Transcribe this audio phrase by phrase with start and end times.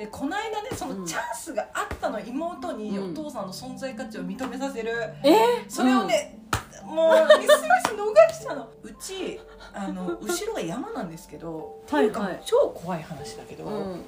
[0.00, 3.10] でこの間ねそのチャンスがあったの妹にうん。
[3.12, 4.90] お父さんの存在価値を認めさせる、
[5.22, 5.62] え？
[5.68, 6.38] それをね、
[6.86, 8.66] もうミスミス逃したの。
[8.82, 9.38] うち
[9.74, 12.40] あの後ろが山なんですけどはいはい。
[12.46, 13.98] 超怖い話だけど、う、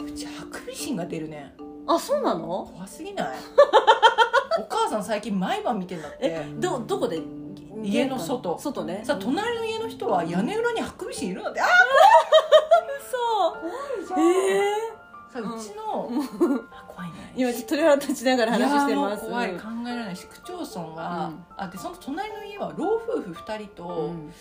[0.00, 1.54] うんちハクビシンが出るね。
[1.86, 2.68] あそうなの？
[2.74, 3.36] 怖すぎない？
[4.58, 6.18] お母さん最近毎晩見てんだって。
[6.22, 7.22] えどどこで？
[7.84, 8.58] 家の外。
[8.58, 9.02] 外ね。
[9.04, 11.60] さ隣の家の人は屋根裏にハクビシンいるんだって。
[11.60, 11.66] あ
[13.08, 13.60] そ
[14.16, 14.81] うーえ
[15.32, 16.10] さうちの、
[16.70, 17.32] あ怖いね。
[17.34, 19.26] 今鳥肌立ちながら話してます。
[19.26, 19.50] いやーもう怖い。
[19.52, 20.16] 考えられない。
[20.16, 21.44] し区町村が、うん。
[21.56, 24.32] あでその隣の家は老夫婦2人と,、うん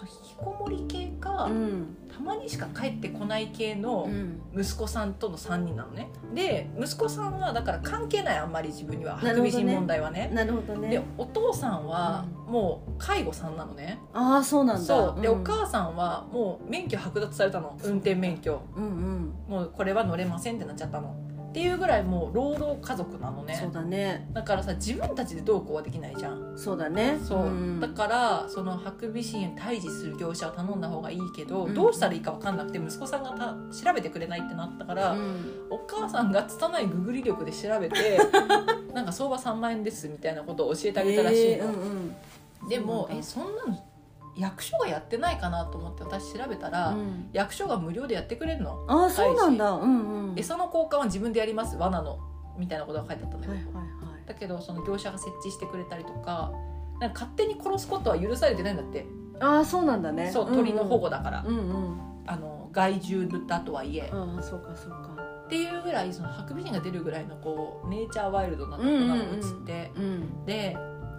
[0.00, 1.96] と引きこもり系か、うん。
[2.12, 4.40] たまにしか帰ってこない系のうん。
[4.58, 6.08] 息子さんとの3人なのね。
[6.34, 10.30] で息子さんはだから関係ないあんまり自分にはハクビシン問題はね。
[10.32, 14.82] なるほどでねお父さんはもう介護さんなのね、ああそうなんだ。
[14.82, 15.20] そう。
[15.20, 15.30] で、ん。
[15.32, 17.78] お母さんはもう免許剥奪されたの。
[17.84, 18.62] 運転免許。
[18.74, 19.34] うんうん。
[19.48, 21.14] もうこれは乗れませんってなっちゃったの
[21.50, 23.58] っていうぐらいもう老老家族なのね。
[23.60, 24.28] そうだね。
[24.32, 26.56] だからさ自分たちでどうこうはできないじゃん。
[26.56, 27.18] そうだね。
[27.20, 27.80] そう、ん。
[27.80, 31.74] だからそのハクビシン退治する業者を頼んだ方がいいけど、うん。
[31.74, 35.66] どうしたらいいか分かんなくて息子さんがた調べてくれないってなったから、うん。
[35.70, 38.20] お母さんが拙いググり力で調べて
[38.94, 42.14] なんか相場3万円ですみたいなことを教えてあげたらしいの、えーうん
[42.62, 42.68] うん。
[42.68, 43.89] でもえそんなの
[44.36, 47.28] 役所がやってないかなと思って私調べたら、うん。
[47.32, 48.84] 役所が無料でやってくれるの。
[48.88, 49.70] ああそうなんだ。
[49.72, 50.38] うんうん。
[50.38, 51.76] 餌の交換は自分でやります。
[51.76, 52.18] 罠の
[52.58, 54.26] みたいなことが書いてあったんだけど、はいはいはい。
[54.26, 56.52] だけどその業者が設置してくれたりとか
[57.00, 59.06] なんか勝手に殺すことは許されてないんだって、
[59.40, 60.30] ああそうなんだね。
[60.30, 62.00] そう鳥の保護だから、うんうん。
[62.26, 65.16] あの害獣だとはいえ、ああそうかそうか。
[65.46, 70.44] っていうぐらいそのハクビシンが出るぐらいのこうネイチャーワイルドなとこなのうちって、うん。
[70.44, 70.76] で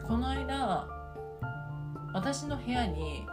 [0.07, 0.87] この間
[2.13, 3.25] 私の部屋に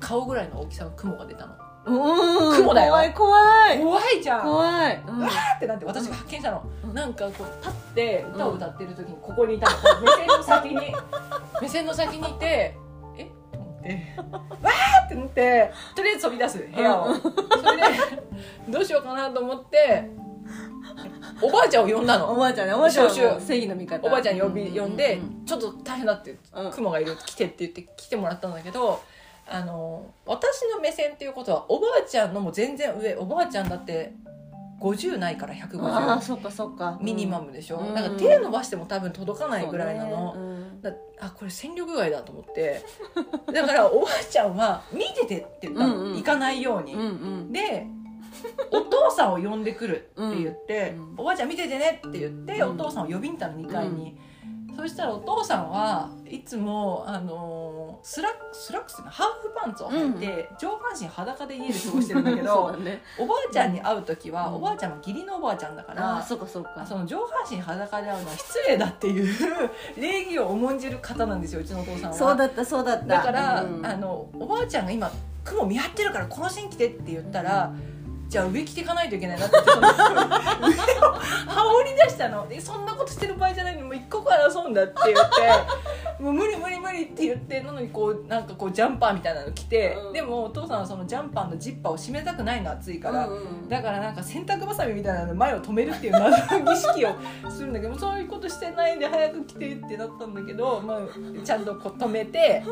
[0.00, 1.54] 顔ぐらいの大きさの雲が出たの。
[1.86, 2.56] うん。
[2.56, 2.92] 雲だよ。
[2.92, 3.78] 怖い怖い。
[3.78, 4.42] 怖いじゃん。
[4.42, 5.02] 怖い。
[5.06, 5.28] うんっ
[5.60, 6.94] てなって私が発見したの、うん。
[6.94, 10.94] なんかこう立って歌を歌ってる時にここにいたの、こう目線の先に。
[11.62, 12.76] 目線の先にいて
[13.16, 13.24] え？
[13.24, 13.88] っと思って
[14.62, 17.20] わーって思ってとりあえず飛び出す部屋を、うん。
[17.20, 17.42] それで
[18.68, 20.10] どうしようかなと思って
[21.42, 22.30] おばあちゃんを呼んだの。
[22.30, 24.06] おばあちゃんねおばあちゃんは正義の味方。
[24.06, 25.44] おばあちゃん呼び、う呼んでうん。
[25.44, 26.70] ちょっと大変だってうん。
[26.70, 29.02] 雲がいる来てって言って来てもらったんだけど
[29.46, 34.14] あの私の目線っていうことはおばあちゃんのも全然上おばあちゃんだって
[34.80, 36.98] 50ないからああ150そっかそっか。
[37.00, 37.94] ミニマムでしょ、うん。
[37.94, 40.34] だから手伸ばしても多分届かないぐらいなの、
[40.82, 40.90] だ
[41.20, 42.82] あこれ戦力外だと思って。
[43.52, 46.16] だからおばあちゃんは見ててって言ったの、うんうん。
[46.16, 47.52] 行かないように、うんうん。
[47.52, 47.86] で
[48.70, 51.14] お父さんを呼んでくるって言って、うん。
[51.18, 52.70] おばあちゃん見ててねって言って、うん。
[52.70, 54.16] お父さんを呼びに行ったの2階に、
[54.76, 57.74] そしたらお父さんはいつもあのー
[58.06, 63.02] スラックスラックスのハーフパンツを履いて、上半身裸で家で過ごしてるんだけど だね。
[63.18, 64.54] おばあちゃんに会う時は、うん。
[64.56, 66.84] おばあちゃんは義理のおばあちゃんだから、そっかそっか。
[66.84, 72.16] その上半身裸で会うのは失礼だっていう礼儀を重んじる方なんですようちのお父さんは。
[72.16, 73.06] そうだったそうだった。
[73.06, 73.86] だから、うん。
[73.86, 75.10] あのおばあちゃんが今
[75.44, 77.72] 雲見張ってるからこのシーン着てって言ったら、
[78.34, 81.12] じゃあ上着ていかないといけないなって上を
[81.46, 82.48] 羽織り出したの。
[82.48, 83.74] でそんなことしてる場合じゃない。
[83.76, 85.22] のにもう一刻争うんだって言って。
[86.20, 90.12] もう無理無理無理って言ってなのにこうなんかこうジャンパーみたいなの着て、うん。
[90.12, 93.28] でもお父さんはそのジャンパーのジッパーを閉めたくないの暑いから。
[93.28, 93.68] うんうん。
[93.68, 97.14] だからなんか洗濯ばさみみたいなので前を止めるっていう謎の儀式を
[97.48, 100.98] するんだけどそういうことしてないで早く来てってなったんだけど、まあ、
[101.44, 102.64] ちゃんとこう止めて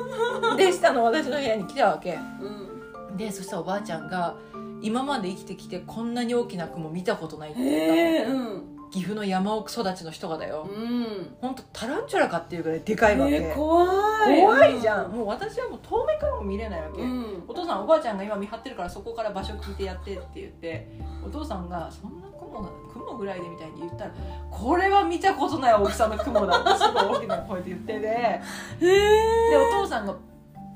[0.56, 2.18] で下の私の部屋に来たわけ。
[2.40, 3.16] うん。
[3.16, 4.34] でそしたらおばあちゃんが
[4.82, 7.60] 今まで生きてきてこんなに大きな雲見たことないって。
[7.60, 8.68] 言っへえうん。
[8.90, 10.68] 岐阜の山奥育ちの人がだよ。
[10.70, 11.34] うん。
[11.40, 13.84] ほんとタランチュラかっていうぐらいでかいわけ、えー怖
[14.30, 14.40] い。
[14.42, 15.12] 怖いじゃん。
[15.12, 17.42] もう私はもう遠目からも見れないわけ、うん。
[17.48, 20.88] お父さんおばあちゃんが今見張ってるからそこから場所聞いてやってって言って
[21.26, 24.10] お父さんがそんな雲が雲ぐらいでみたいに言ったら
[24.50, 28.00] これは見たことない大きさの雲だってすごい大きな声で言ってて。
[28.00, 28.40] で
[29.56, 30.14] お父さんが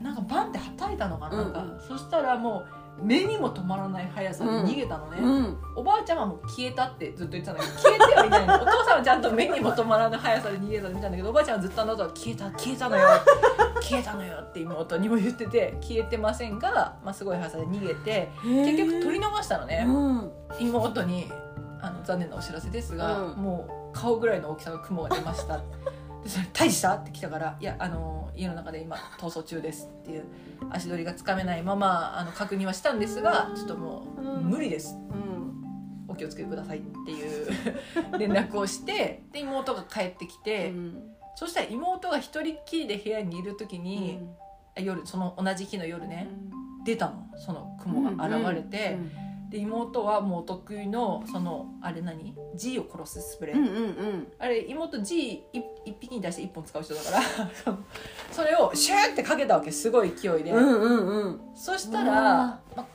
[0.00, 1.80] なんかバンってはたいたのかななんか、うん。
[1.86, 5.56] そしたらもう目にも止まらない速さで逃げたのね、うん。
[5.76, 8.54] おばあちゃんはもう消えたってずっと言ってたんだけど消えてはいないの。
[8.54, 13.08] お父さんはちゃんと目にも止まらない速さで逃げたの見たんだけどおばあちゃんはずっとあの後は消えた消えたのよ。
[13.82, 20.30] 消えたのよって妹にも言ってて消えてませんが、まあ、すごい速さで逃げて結局取り逃したのね、うん。
[20.58, 21.30] 妹に
[21.80, 23.36] あの残念なお知らせですが、うん。
[23.36, 25.60] もう顔ぐらいの大きさの雲が出ました
[26.52, 26.94] 大した？
[26.96, 30.24] って来たから「いやあの家の中で今逃走中です」っていう
[30.70, 34.44] 足取りがつかめないままあの確認はしたんですがちょっともううん。
[34.44, 34.94] 無理です。
[34.94, 36.06] うん。
[36.08, 37.48] お気をつけくださいっていう
[38.18, 41.12] 連絡をしてで妹が帰ってきて、うん。
[41.34, 44.26] そしたら妹が一人っきりで部屋にいる時に、
[44.76, 46.28] 夜その同じ日の夜ね、
[46.84, 47.26] 出たの。
[47.36, 48.96] その雲が現れて、
[49.50, 53.78] で妹はもうお得意のそのあれ何？G を殺すスプレー、うんうんう
[54.18, 54.32] ん。
[54.38, 57.22] あれ妹 G 一一匹に対して1本使う人だから。
[58.32, 61.40] それをシューってかけたわけすごい勢いで、うんうんうん。
[61.54, 62.86] そしたら、まあ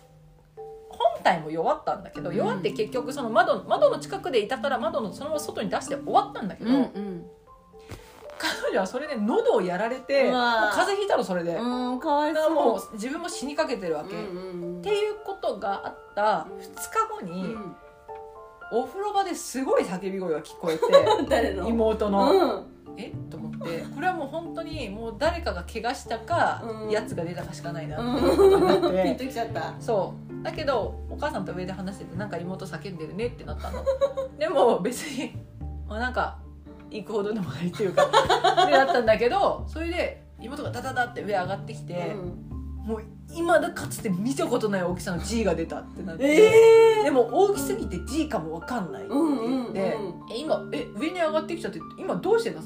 [0.90, 2.36] 本体も弱ったんだけど、うん。
[2.36, 7.26] 弱って結局その窓窓の近くでいたから窓のそのまま外に出して終わったんだけど、うんうん。
[7.41, 7.41] 彼
[8.72, 12.50] 女はそれで喉をやられて風邪ひいたのそれで、だうんかわいそう。
[12.52, 14.80] もう自分も死にかけてるわけ、うんうんうん。
[14.80, 17.76] っていうことがあった2日後に、うん。
[18.74, 20.84] お風呂場ですごい叫び声が聞こえて
[21.30, 21.68] 誰の？
[21.68, 22.98] 妹の、うん。
[22.98, 23.14] え？
[23.30, 23.84] と思って。
[23.94, 26.90] これはもう本当にもう誰かが怪我したか、うん。
[26.90, 28.82] やつが出たかしかないなうっていうことになっん。
[29.04, 29.74] ピンて、ときちゃった。
[29.80, 30.44] そう。
[30.44, 33.84] だけどお母さんと上で話しててなんか妹叫んでるねってなったの。
[34.40, 35.36] でも別に
[35.88, 36.40] あなんか
[36.92, 42.16] 行くほどでもないっていうかってなったんだけどそれで妹がダダダって上上がってきて、
[42.84, 52.62] もう今だかつて見たことない大きさの G が出たってなって、ええでも大きすぎて G かも分かんないってうん言って、うんうんえ今え上に上がってきちゃって今どうしてんの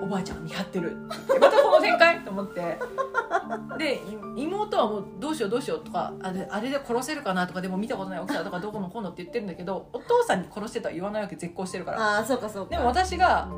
[0.00, 0.96] おばあちゃんが見張ってる
[1.34, 2.78] えまたこの展開と思って。
[3.78, 4.00] でい
[4.42, 12.16] 妹はもうどうしようどうしようとかあれあれで殺せるかなとかでも見たことない大きさとかどこのこうのって言ってるんだけどお父さんに殺してとは言わないわけ絶交してるから。
[12.16, 12.70] ああそうかそうか。
[12.70, 13.48] でも私が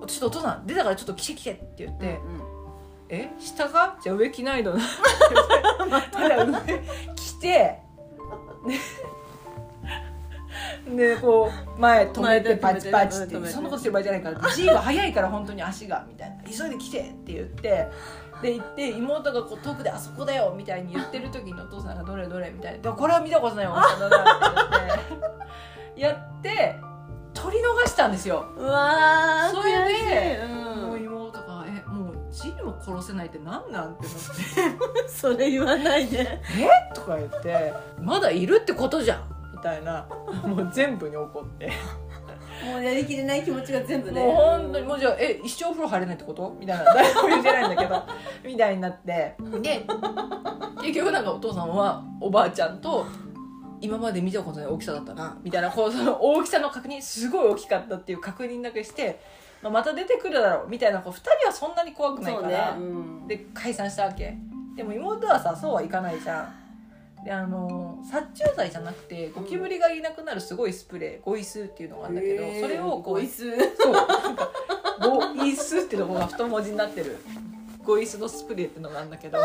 [0.00, 2.42] うん「ちょっとお父さん出たからちょっと来て来て」って言ってうん
[3.08, 3.96] 「え下が？
[4.00, 4.92] じゃあ上着ないのな」 って
[6.18, 6.82] 言ってまだ上
[7.16, 7.78] 着て
[10.96, 16.36] ででこう前止めてパチパチってそんなことしてる場合じゃないから G は速いから本当に足がみたいな。
[16.44, 17.88] 急いで来てって言って
[18.42, 22.78] で行って妹がこう遠くであそこだよみたいに言ってる時にお父さんがどれどれみたいな。
[22.78, 25.30] でこれは見たことない大きさだなって言っ
[25.94, 26.00] て。
[26.00, 26.76] やって
[27.34, 28.46] 取り逃したんですよ。
[28.56, 30.80] うわーそれで悔しい。
[30.82, 35.08] もううん妹が「えもう G も殺せないって何なん?」ってなって。
[35.08, 36.20] それ言わないで
[36.58, 36.94] 「え？
[36.94, 40.06] とか言って「まだいるってことじゃん」みたいな
[40.44, 41.70] もう全部に怒って。
[42.64, 44.20] もうやりきれない気持ちが全部ね。
[44.22, 46.56] もう本当にもうじゃあえ一生お風呂入れないってこと？
[46.60, 46.84] みたいな。
[46.84, 48.02] 誰も言ってないんだけど。
[48.44, 49.34] みたいになって。
[49.62, 49.86] で
[50.80, 53.06] 結局なんかお父さんはおばあちゃんと
[53.80, 55.36] 今まで見たことない大きさだったな。
[55.42, 59.20] みたいなこうその大きさの確認すごい大きかったっていう確認だけして、
[59.60, 60.68] まあ、また出てくるだろう。
[60.68, 63.26] みたいなこう2人はそんなに怖くないから、うん。
[63.26, 64.36] で解散したわけ。
[64.76, 66.44] でも妹はさそうはいかないじゃん。
[66.44, 66.61] で
[67.30, 73.44] あの殺虫剤じゃなくてゴキブリがいなくなるすごいスプレーゴイスっていうのがあるんだけど、それをこうごいす。
[73.80, 73.92] そう。
[73.92, 74.50] なんか
[75.00, 77.18] ゴイスっていうところが太文字になってる。
[77.84, 79.38] ゴイスのスプレーっていうのがあるんだけど。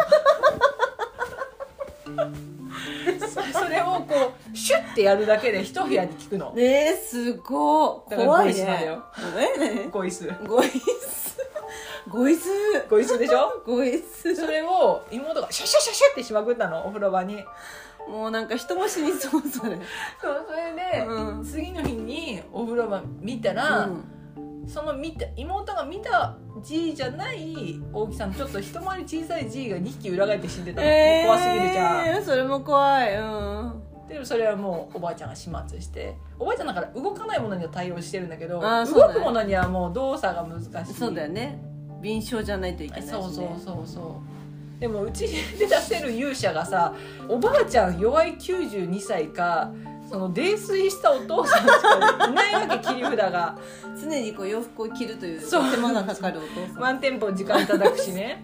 [3.28, 8.16] そ それをこうシュッてやるだけで一部屋に効くの、ねえすごい。
[8.16, 8.86] 怖いね。
[8.86, 9.04] よ。
[9.38, 9.90] えね。
[9.92, 10.28] ゴイス
[12.10, 12.50] ごいす。
[12.90, 13.62] ごいすでしょ？
[13.66, 14.36] ごいす。
[14.36, 17.44] それを妹がシュッシュッシュッシュッってしまくったのお風呂場に。
[18.08, 19.76] もうなんか人も死にそうそれ。
[20.22, 21.44] そうそれで、うん。
[21.44, 24.04] 次の日にお風呂場見たら、うん。
[24.68, 31.26] その見た妹が見た G じゃない大きさのちょっと一回り小さい G が2匹裏返って死んでたの、えー。
[31.26, 32.24] 怖すぎるじゃん。
[32.24, 33.16] それも怖い。
[33.18, 33.84] うん。
[34.08, 38.90] でもそれはもうおばあちゃんが始末しておばあちゃんだから動かないものには対応してるんだけどね。
[38.90, 40.94] 動くものにはもう動作が難しい。
[40.94, 41.60] そうだよね
[42.02, 44.80] 敏捷じゃないといけないし、ね、そうそうそうそう。
[44.80, 46.94] でもうちで出せる勇者がさ
[47.28, 49.72] おばあちゃん弱い92歳か
[50.08, 53.58] その泥酔したお父さんしかいないわけ切り札が。
[54.00, 58.44] 常にこう洋服を着るという手間がかかるお父さん、ワンテンポ時間いただくしね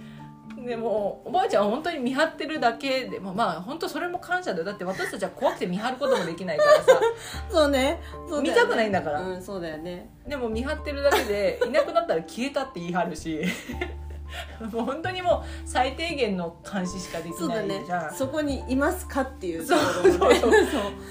[0.66, 4.66] でもおばあちゃんは本当に見張ってるだけでもまあ本当それも感謝だよ。
[4.66, 7.00] だって私たちは怖くて見張ることもできないからさ。
[7.52, 8.02] そうね。
[8.30, 9.22] そう見たくないんだから。
[9.22, 10.10] うんそうだよね。
[10.28, 13.42] でも見張ってるだけでいなくなったら消えたって言い張るし。
[14.72, 17.84] もう本当にもう最低限の監視しかできないそうだね。
[17.86, 19.80] じゃんそこにいますかっていうそう
[20.12, 20.40] ところもね。
[20.40, 20.64] そうそう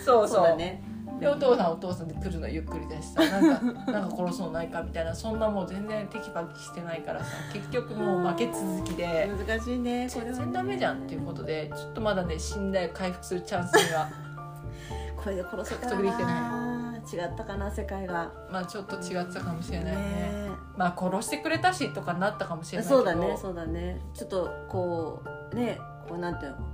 [0.04, 0.28] そう。
[0.28, 0.82] そう だね
[1.22, 9.30] でお父さんはお父さんで来るのゆっくりだしさなんか なんか殺すのないかみたいなそんなもう全然テキパキしてないからさ結局もう負け続きで。
[9.46, 14.08] 難しいねこれは全然ダメじゃんっていうことでちょっとまだね信頼回復するチャンスには。
[15.16, 20.02] これで殺せたら獲得できてな違ったかな世界がまあちょっと違ってたかもしれないね。
[20.02, 22.96] ねまあ殺してくれたしとかなったかもしれないけど。
[22.98, 24.00] そうだねそうだね。
[24.14, 26.71] ちょっとこうねこうなんていうの？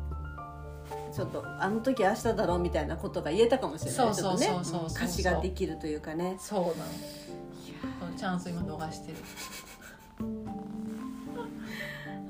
[1.13, 3.97] ちょっとあの時明日だろうみたいなことが言えたかもしれない。
[3.97, 4.83] そうそうそうそうそう。
[4.83, 6.37] うん貸しができるというかね。
[6.39, 9.19] そうなのチャンス今逃してる。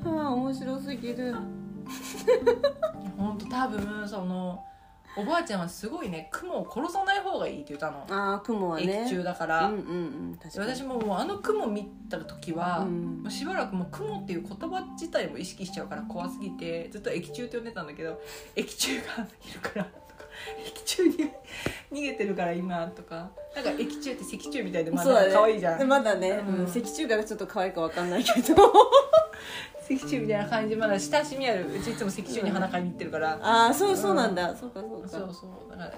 [0.04, 1.34] は あ面白すぎる。
[3.16, 4.62] 本当多分その
[5.16, 9.02] おばあちゃんはすごいね雲を殺さない方がいいって言ったの、ああ雲はね。
[9.02, 9.82] 液中だから、うんうんう
[10.34, 10.74] ん確かに。
[10.76, 13.22] 私ももうあの雲見た時は、うん。
[13.22, 18.20] もうしばらくもう雲っていう言葉自体も意識しちゃうから怖すぎてずっと液中って呼んでたんだけど
[18.54, 19.06] 液中がい
[19.52, 20.24] るからとか
[20.64, 21.14] 駅中に
[21.90, 23.30] 逃げてるから今とか。
[23.56, 25.28] なんか駅中って石中みたいでまそうだね。
[25.30, 25.88] だ可愛いじゃん。
[25.88, 28.54] まだね、うんうん、石中がちょっと可愛いかわかんないけど
[29.95, 35.09] 石中みたいな感じまだ親しみあるうちいつも石中に花買いに行ってるから、ああそうそうなんだ、そうかそうか。
[35.09, 35.71] そうそう。
[35.71, 35.95] だから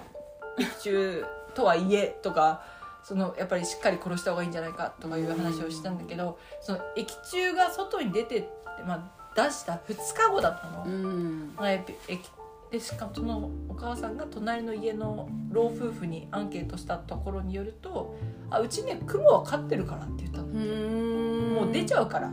[0.57, 2.63] 駅中とはいえとか
[3.03, 8.49] そのやっぱりしっかり殺した方がいいんじゃないかとかいう話をしたんだけど、その駅中が外に出てって、
[8.85, 10.83] まあ、出した2日後だったの。
[10.85, 11.53] うん。
[11.55, 12.29] まあ駅駅
[12.71, 18.15] でしかもそのお母さんが隣の家の老夫婦にアンケートしたところによると
[18.49, 21.53] 「あうちねクモは飼ってるから」って言ったの、うん。
[21.55, 22.31] もう出ちゃうから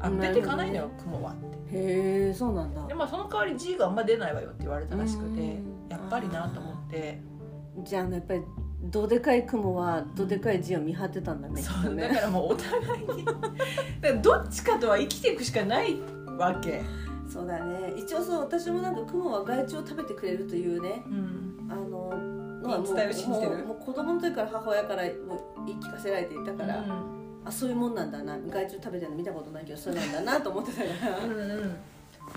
[0.00, 1.76] あ出てかないのよクモはって。
[1.76, 2.86] へえそうなんだ。
[2.86, 5.86] でまあその代わり G があんま出ないわよって言われたらしくてうん。
[5.88, 7.20] やっぱりなと思って。
[7.84, 8.42] じゃあやっぱり
[8.82, 13.24] どでかい雲はどでかい字を見張ってたんだねそうだからもうお互いに。
[14.22, 15.98] どっちかとは生きていくしかない
[16.38, 16.80] わけ、
[17.28, 17.92] そうだね。
[17.96, 22.10] 一応そう私もなんか雲は害虫を食べてくれるというねうん、あの
[22.62, 23.64] のはもう伝えを信じてる。
[23.66, 25.08] もう子供の時から母親からも
[25.58, 27.19] う言い聞かせられていたから、うん
[27.50, 28.38] あそういうもんなんだな。
[28.48, 31.18] 害虫食べてるの見たことないけどそうなんだなと思ってたから。
[31.18, 31.76] うんうん。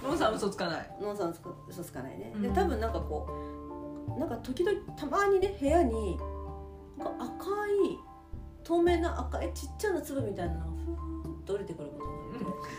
[0.02, 0.98] ノンさん嘘つかない。
[1.00, 1.36] ノンさん
[1.70, 2.42] 嘘つかないね、うん。
[2.42, 3.30] で多分なんかこ
[4.18, 6.18] うなんか時々たまにね部屋に
[6.98, 8.00] なんか赤い
[8.64, 12.70] 透明な赤いちっちゃな粒みたいなのがふーっと降りてくることがあって、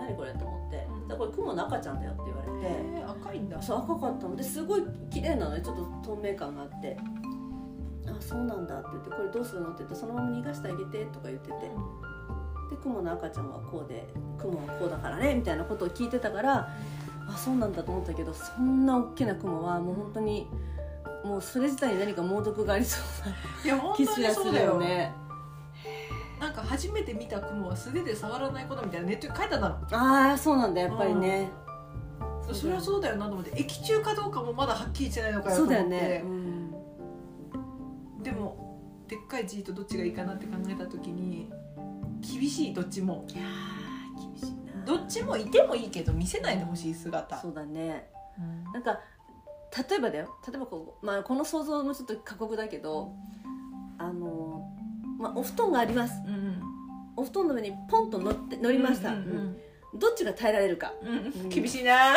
[0.00, 0.86] え何これと思って。
[0.90, 2.74] うん「だからこれ雲の赤ちゃんだよ」って言われて。
[2.98, 3.60] えー、赤いんだ。
[3.60, 4.36] そう赤かったの。
[4.36, 5.60] ですごい綺麗なのね。
[5.60, 6.96] ちょっと透明感があって
[8.06, 11.54] 「あそうなんだ」って言って「これどうするの?」って言って「そのまま逃がしてあげて」とか言ってて。
[12.70, 14.08] で雲の赤ちゃんはこうで
[14.38, 16.70] 雲はこうだからねみたいなことを聞いてたから
[17.28, 20.48] あそうなんだと思ったけどそんな大きな雲はもう本当に
[21.24, 23.00] もうそれ自体に何か猛毒がありそ
[23.66, 24.80] うな気すらすそうだよるよ。
[24.80, 25.14] ね
[26.40, 31.50] なんか初めて見た雲は素手で触らないことみたいなネットに書いてあったのああそうなんだやっぱりね、
[32.46, 35.90] そそれはそうだよなと思って液中かどうかもまだはっきりしてないのかよとそう思って。
[35.90, 36.43] だよね、うん、
[38.24, 41.50] でもでっかい G とどっちがいいかなって考えた時に
[42.20, 43.24] 厳しいどっちも。
[43.28, 44.84] いやー厳しいな。
[44.84, 47.38] どっちもいてもいいけど見せないでほしい姿。
[47.40, 48.08] そうだね。
[48.38, 48.72] うん。
[48.72, 48.98] なんか
[49.90, 50.34] 例えばだよ。
[50.48, 53.12] 例えばこう、まあ、この想像もちょっと過酷だけど
[53.98, 54.68] あの、
[55.18, 56.14] まあ、お布団があります。
[56.26, 56.60] うん
[57.16, 59.56] お布団の上にポンと乗って乗りました、うんうん
[59.96, 60.92] どっちが耐えられるか。
[61.02, 61.16] うんうん。
[61.26, 61.48] うん。
[61.48, 62.14] 厳しいな。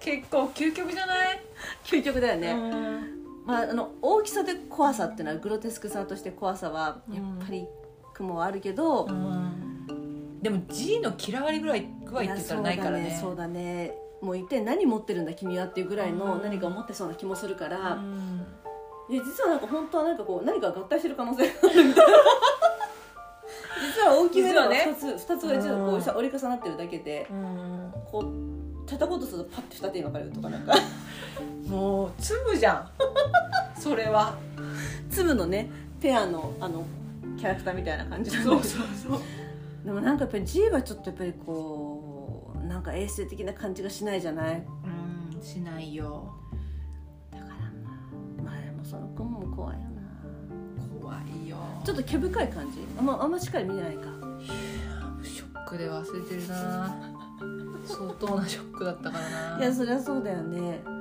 [0.00, 1.40] 結構究極じゃない？
[1.84, 3.19] 究極だよね、うん
[3.50, 7.14] まあ、あの大きさで怖さっていうのはグロテスクさとして怖さはうん。
[7.14, 7.66] やっぱり
[8.14, 9.86] 雲はあるけど、うん。
[10.42, 13.18] でも G の嫌われぐらい具合って言ったらないからね。
[13.20, 13.94] そうだねそうだね。
[14.22, 16.42] もう一体何持ってるんだ君はっていうぐらいのうん。
[16.42, 18.46] 何か持ってそうな気もするかうら、ん。
[19.08, 21.84] いや実はなんか本当はなんかこう何か合体してる可能性がある。
[21.84, 22.12] みたいな
[23.82, 24.94] 実は大きめのね。
[24.96, 25.98] 2つ2つがこうん。
[25.98, 27.92] う折り重なってるだけでうん。
[28.10, 30.74] こう叩こうとするとパッて二手に分かれるとかなんか
[31.70, 32.90] もう粒じゃん。
[33.80, 34.34] それは。
[35.10, 36.84] 粒のねペアのあの
[37.38, 38.78] キャラクターみたいな感じなんだけどそ
[39.16, 39.20] う。
[39.84, 44.62] でもなんかやっぱり G はちょっとやっぱりこうなんか衛生的な感じがしないじゃない？
[45.34, 46.34] うんしないよ。
[47.32, 50.02] だからまあまあでもその子も怖いよな。
[51.00, 51.56] 怖いよ。
[51.84, 52.78] ちょっと毛深い感じ？
[52.98, 54.02] あんまあんましっかり見てないか。
[55.22, 56.94] ショックで忘れてるな。
[57.86, 59.58] 相当なショックだったからな。
[59.58, 60.82] いやそりゃそうだよね。
[60.84, 60.99] はあ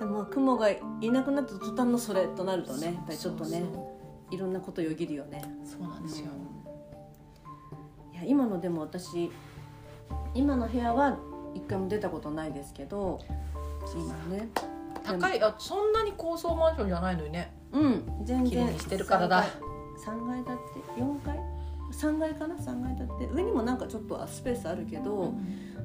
[0.00, 0.80] でもまあ雲がい
[1.10, 3.62] なくなった途端のそれとなるとねやっぱりちょっとね
[4.30, 5.42] いろんなことよぎるよね。
[5.64, 6.28] そうなんですよ、
[8.12, 9.30] いや今のでも私
[10.34, 11.18] 今の部屋は
[11.54, 13.20] 一回も出たことないですけど
[13.94, 14.48] 今ね。
[15.04, 17.52] 高いあそんなに高層マンションじゃないのにね。
[17.72, 18.44] うん全然。
[18.44, 19.44] 綺麗にしてるからだ。
[20.04, 20.56] 3階だっ
[20.96, 21.38] て？4階
[21.92, 23.26] ？3階かな？3階だって？
[23.26, 25.34] 上にもなんかちょっとスペースあるけど、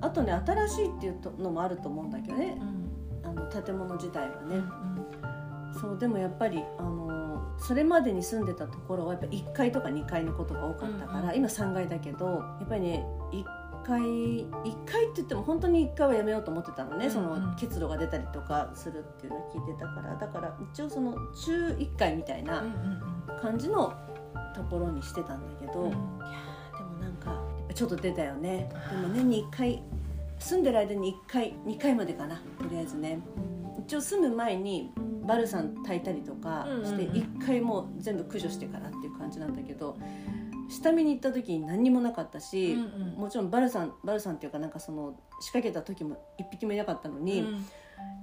[0.02, 2.58] あとね新しいっていうのもあると思うんだけどね
[3.26, 4.64] あの建物自体はね、
[5.80, 11.36] そうでもやっぱりあのそれまでに住んでたところはやっぱ1階とか2階のことが多かったから、うんうん。
[11.36, 13.44] 今3階だけどやっぱりね1
[13.84, 17.12] 階1階って言っても本当に1階はやめようと思ってたのね、うんうん。
[17.12, 20.16] その結露が出たりとかするっていうのを聞いてたから。
[20.16, 22.64] だから一応その中1階みたいな
[23.42, 23.94] 感じの
[24.56, 27.42] ところにしてたんだけど、いやーでもなんか
[27.74, 28.70] ちょっと出たよね。
[28.90, 29.84] でも年に1回
[30.46, 33.20] 住んでる間に1回2回までかなとりあえずね。
[33.80, 34.92] 一応住む前に
[35.26, 37.18] バルサン炊いたりとかしてうんうん。
[37.18, 39.98] うん1回もう全部駆除してからっていう感じなんだけど
[40.70, 42.76] 下見に行った時に何にもなかったし、
[43.18, 47.44] もちろんバルサンバルサンっていうかなんかその仕掛けた時も1匹もいなかったのに、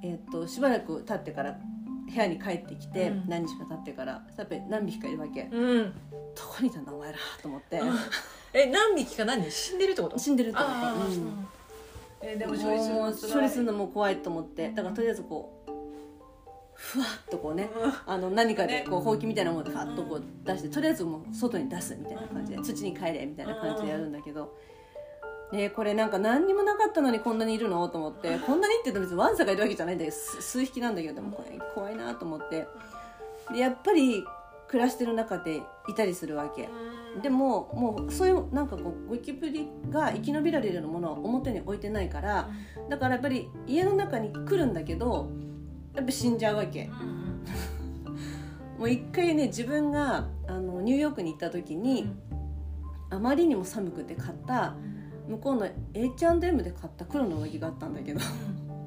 [0.04, 1.58] えー、としばらく経ってから
[2.06, 3.28] 部屋に帰ってきて、うん。
[3.28, 5.50] 何日か経ってからやっぱり何匹かいるわけ、ど
[6.44, 7.80] こにいたんだお前らと思って、
[8.52, 9.50] え何匹か何？
[9.50, 10.18] 死んでるってこと？
[10.18, 11.48] 死んでるって、ああ、うん
[12.22, 14.70] えでも処理するの処理するのも怖いと思って。
[14.70, 15.72] だからとりあえずこう
[16.74, 17.70] ふわっとこうね
[18.06, 24.56] あの何かでこうほうきみたいなものでファッとこう出してとりあえずもう外に出すみたいな感じで土に帰れみたいな感じでやるんだけど。
[25.52, 32.66] ね、これなんか何にもなかったのにこんなにいるのと思ってこんなにって言うと別にワンサがいるわけじゃないんだけど数匹なんだけどでもこれ怖いなと思って。
[33.52, 34.24] でやっぱり
[34.72, 36.70] 暮らしてる中でいたりするわけ。
[37.20, 42.48] でももうそういうなんかこうゴキブリが生き延びられるようなものを表に置いてないから
[42.88, 45.28] だからやっぱり家の中に来るんだけど
[45.94, 46.88] やっぱ死んじゃうわけ。
[48.78, 52.10] もう一回ね自分があのニューヨークに行った時に、
[53.10, 54.74] あまりにも寒くて買った
[55.28, 58.20] 向こうの H&M で買った黒の上着があったんだけど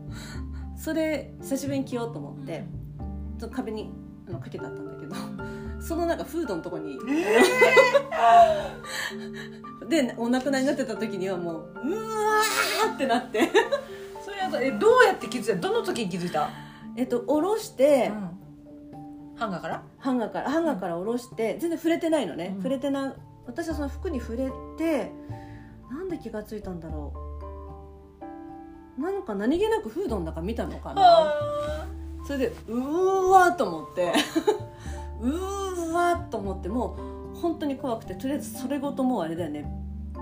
[0.76, 2.66] それ久しぶりに着ようと思って
[3.38, 3.92] ちょっと壁に
[4.28, 5.16] あのかけてあったんだけど
[5.88, 6.98] そのなんかフードのとこに、
[9.88, 13.52] でお亡くなりになってた時にはもううわーってなって。
[14.24, 15.68] それえどうやって気づいた？
[15.68, 16.50] どの時に気づいた、
[16.96, 18.12] えっと下ろして、
[19.36, 19.84] ハンガーから？
[20.00, 20.50] ハンガーから。
[20.50, 22.64] ハンガーから下ろして全然触れてないのね、うん。
[22.64, 23.14] 触れてない
[23.46, 25.12] 私はその服に触れて
[25.92, 27.14] なんで気がついたんだろ
[28.98, 29.02] う。
[29.02, 31.02] なんか何気なくフードの中見たのかな。
[31.04, 31.86] あ
[32.26, 34.12] それでうーわーと思って
[35.22, 36.98] うーわーと思っても
[37.34, 39.66] う本当に怖くてとりあえずそれごともうあれだよね。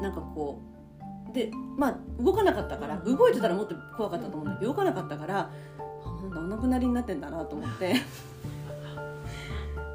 [0.01, 1.33] なんかこう。
[1.33, 3.17] でまあ動かなかったからうん。
[3.17, 7.95] 動いてたらもっと怖かったと思うんだけど動かなかったからあなんだお亡くなりになってんだなと思って。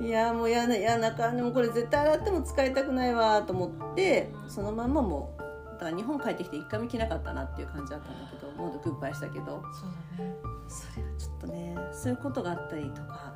[0.00, 9.62] いやもう嫌な嫌な感じもうこれ絶対洗っても使いたくないわと思ってそのまんまもうだから日本帰ってきて一回も着なかったなっていう感じだったんだけどもうグッバイしたけど。
[9.72, 10.36] そうだね。
[10.68, 13.32] それはちょっとねそういうことがあったりとか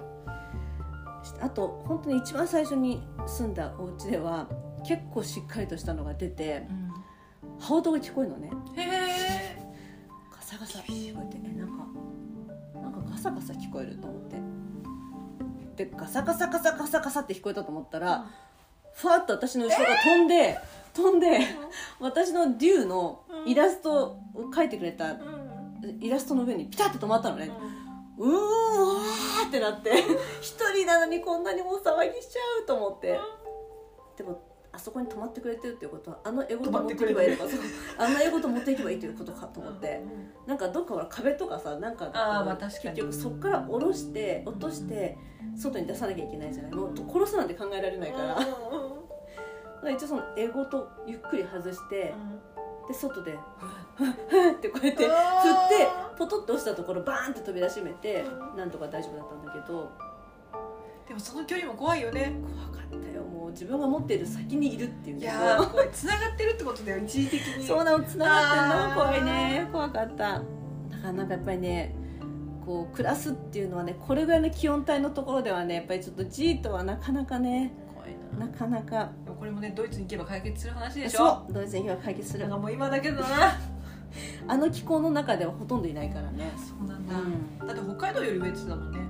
[1.41, 4.49] あと本当に一番最初に住んだお家では
[4.87, 6.67] 結構しっかりとしたのが出て
[7.61, 8.51] 羽音が聞こえるのね。
[8.77, 9.63] へえ
[10.31, 11.87] ガサガサ聞こえてえなんか
[12.81, 14.37] なんかガサガサ聞こえると思って。
[15.77, 18.27] でガサガサガサガサガサって聞こえたと思ったら、
[18.95, 20.59] ふわっと私の後ろが飛んで、
[20.93, 21.41] 飛んで
[21.99, 25.17] 私のデューのイラストを描いてくれた
[26.01, 29.91] イラストの上にピタッと止まったのね、うーわーってなって
[30.41, 33.19] 一人なのにこんなにもう騒ぎしちゃうと思って。
[34.17, 34.43] でも
[34.75, 37.45] あそこに止まってくれてるっていうことはあの絵ごと持っていけばいいのか
[37.99, 40.03] あの絵ごと持っていけばいいということかと思って。
[40.47, 45.17] なんかどっかほら壁とかさなんかあーまあ結局そっから下ろして落として
[45.57, 46.73] 外に出さなきゃいけないじゃない？
[46.73, 48.35] もう殺すなんて考えられないから。
[48.37, 48.47] だか
[49.83, 52.15] ら一応その絵ごとゆっくり外して
[52.89, 53.39] で外で
[53.97, 55.13] ふっふっってこうやって振って
[56.19, 58.25] ポトッと落ちたところバーンって飛び出しめて
[58.57, 59.91] なんとか大丈夫だったんだけど。
[61.09, 62.33] でもその距離も怖いよね。
[62.43, 63.23] 怖かったよ。
[63.25, 67.65] もう自分が持っている先にいるっていうねいやーこれ繋がってるってことだよ 一時的に。
[67.65, 68.89] そうなのつながってんあー。
[68.91, 69.69] の怖いね。
[69.73, 70.17] 怖かった。
[70.17, 70.43] だか
[71.05, 71.95] らなんかやっぱりね
[72.65, 78.47] こう暮らすっていうのはねこれぐらいの気温帯のところではねやっぱりちょっと G とはなかなかね怖いな。
[78.47, 79.11] なかなか
[79.43, 81.19] これもねドイツに行けば解決する話でしょ。
[81.19, 82.47] そうドイツには解決する。
[82.47, 83.59] もう今だけどな。
[84.47, 86.53] あの気候の中ではほとんどいないからね。
[86.57, 87.67] そうなんだ、うん。
[87.67, 89.01] だって北海道より上ってたもんね。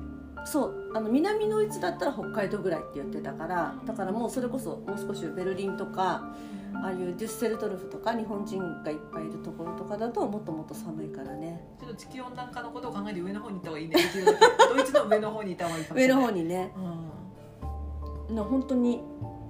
[0.46, 6.34] そうあの南ドイツだったら北海道ぐらいって言ってたからだからもうそれこそもう少しベルリンとか
[6.82, 11.62] ああいうデュッセルドルフとか日本人がいっぱいいるところとかだともっともっと寒いからね。
[11.78, 13.96] ちょっと地球温暖化のことを考えて上の方に行った方がいいね。
[14.74, 16.72] ドイツの上の方に行った方がいいかもし上のれない方にね。
[18.30, 18.36] うん。
[18.36, 19.02] な本当に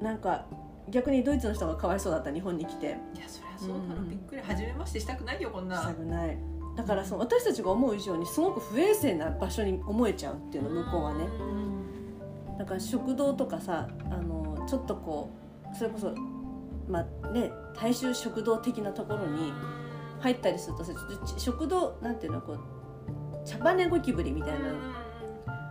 [0.02, 0.44] なんか
[0.92, 2.86] 逆にドイツの人がかわいそうだった日本に来て。
[2.86, 4.42] いやそりゃそうだろ、うんびっくり。
[4.42, 5.80] 初めましてしたくないよこんな。
[5.80, 6.38] したくない。
[6.76, 11.26] だからその私たちが思う以上にすごく不衛生な場所に思えちゃうっていうの向こうはね。
[12.58, 15.30] だから食堂とかさあのちょっとこ
[15.72, 16.14] うそれこそ
[16.88, 19.52] まあね大衆食堂的なところに
[20.20, 22.58] 入ったりするとさちょっと食堂なんていうのこう
[23.46, 24.58] 茶羽ゴキブリみたいな。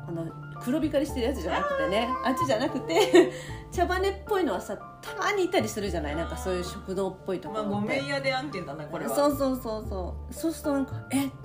[0.07, 0.25] あの
[0.63, 2.07] 黒光りしてるやつじゃなくてね。
[2.25, 3.31] あっちじゃなくて
[3.71, 6.15] 茶羽っぽいのはさたまにいたりするじゃない？
[6.15, 9.15] なんかそういう食堂っぽいとこまあろって、ごめん屋で案件だなこれは。
[9.15, 10.33] そうそうそうそう。
[10.33, 11.25] そうするとなんか「え？
[11.25, 11.35] っ?」て。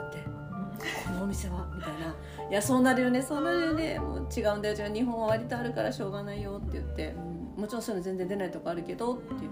[1.09, 1.67] このお店は？
[1.75, 2.15] みたいな
[2.51, 3.23] 「いやそうなるよね。
[3.23, 3.99] そうなるよね。
[3.99, 4.75] もう違うんだよ。
[4.75, 9.51] じゃあ日本は割とあるからしょうがないよ」って言って、うんもちろんそういうの全然出ないとこあるけどっていう。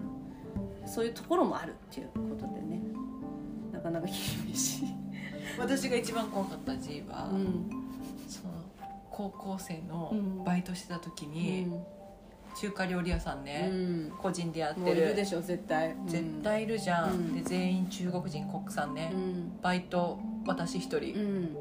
[0.86, 2.82] そういうところもあるっていうことでね。
[3.72, 4.88] なかなか厳しい、
[5.58, 7.83] 私が一番怖かった G は、うん
[9.14, 10.44] 高校生のうん。
[10.44, 11.84] バイトしてた時うに、ん。
[12.56, 14.12] 中華料理屋さんね、うん。
[14.18, 15.02] 個人でやってる。
[15.02, 15.94] いるでしょ絶対。
[16.06, 17.34] 絶対いるじゃん、うん。
[17.34, 19.60] で全員中国人国産ね、うん。
[19.62, 21.56] バイト私一人、うん。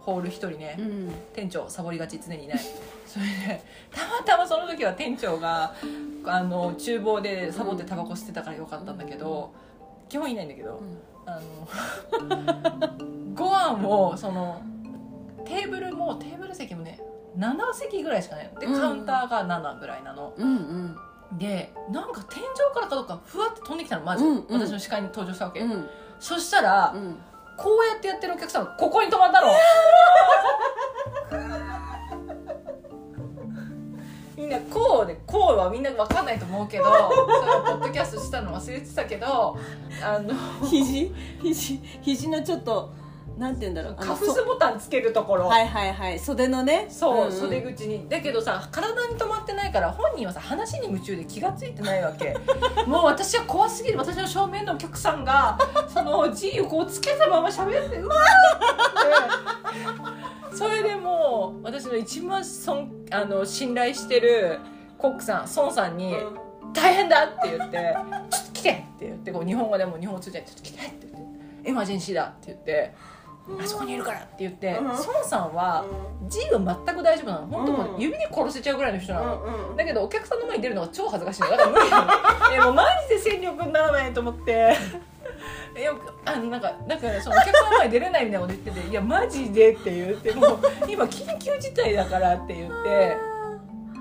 [0.00, 1.12] ホール一人ね、うん。
[1.32, 2.58] 店長サボりがち常にいない。
[3.06, 5.74] それでたまたまその時は店長が
[6.24, 9.52] あの厨房でサボってタバコ吸ってたからよかったんだけど、
[10.08, 10.80] 基本いないんだけど、
[11.24, 11.40] あ
[12.20, 12.88] の
[13.34, 14.60] ご飯をその
[15.44, 17.00] テーブルもテーブル席もね
[17.38, 18.58] 7席ぐらいしかないの。
[18.58, 18.80] でうん。
[18.80, 21.38] カウンターが7ぐらいなの、うんうん。
[21.38, 24.60] でなんか天井からかどうかふわって飛んできたのまず、うんうん。
[24.60, 25.88] 私の視界に登場したわけ、うん。
[26.18, 27.16] そしたら、うん。
[27.56, 29.48] こうやってやってるお客さんがここに泊まったの。
[34.36, 39.56] みんなこうでこうはみんな分かんないと思うけどそれをポッドキャストしたの忘れてたけど
[40.04, 41.10] あの肘？
[41.42, 41.80] 肘？
[42.02, 42.92] 肘のちょっと
[43.36, 43.94] なんて言うんだろう。
[43.94, 46.18] カフスボタンつけるところ、はいはいはい。
[46.18, 46.86] 袖のね。
[46.88, 47.32] そう、んん。
[47.32, 48.08] 袖口に。
[48.08, 52.34] だけどさ体に止まってないから本人はさ話に夢中で気が付いてないわけ。
[52.86, 53.98] もう私は怖すぎる。
[53.98, 58.18] 私の正面のお客さんがその G をこうつけたまま喋ってうわー
[60.50, 60.56] って。
[60.56, 64.58] それでもう私の一番尊あの信頼してる
[64.96, 66.16] コックさん孫さんに
[66.72, 67.94] 「大変だ!」って言って
[68.30, 71.36] 「ちょっと来て!」って言ってこう日本語でも日本語通じて「ちょっと来て!」って言って
[71.68, 72.94] 「エマージェンシーだ!」って言って
[73.60, 75.84] 「あそこにいるから!」って言ってうん孫さんは
[76.28, 77.46] G は全く大丈夫なの。
[77.46, 79.76] 本当もううん指で殺せちゃうぐらいの人なの、うんうん。
[79.76, 81.50] だけどお客さんの前に出るのが超恥ずかしいの。
[81.50, 82.12] だから無理なの
[82.54, 84.76] えもうマジで戦力にならないと思って。
[85.80, 93.16] よくあのなんかだからそのお客さんの前に出れないみたいなこと言ってて「いやマジで」って言ってもう今緊急事態だからって言って。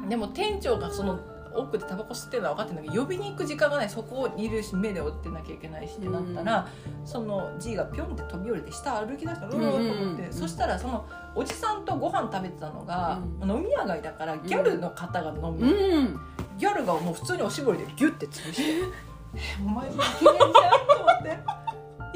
[0.07, 1.19] でも店長がその
[1.55, 6.67] 奥でタバコ吸ってるのは分かってるんだけど呼びに行く時間がないそこにいるし目で追ってなきゃいけないしってなったら、
[7.03, 16.19] その G がピョンって飛び降りて下歩き出したのうわと思って、そしたらそのおじさんとご飯食べてたのが、飲み屋街だからギャルの方が飲む、うん
[16.57, 18.63] ギャルがもう普通におしぼりでギュッて潰して
[19.35, 20.53] 「えお前イケメンじゃん」
[20.87, 21.39] と思って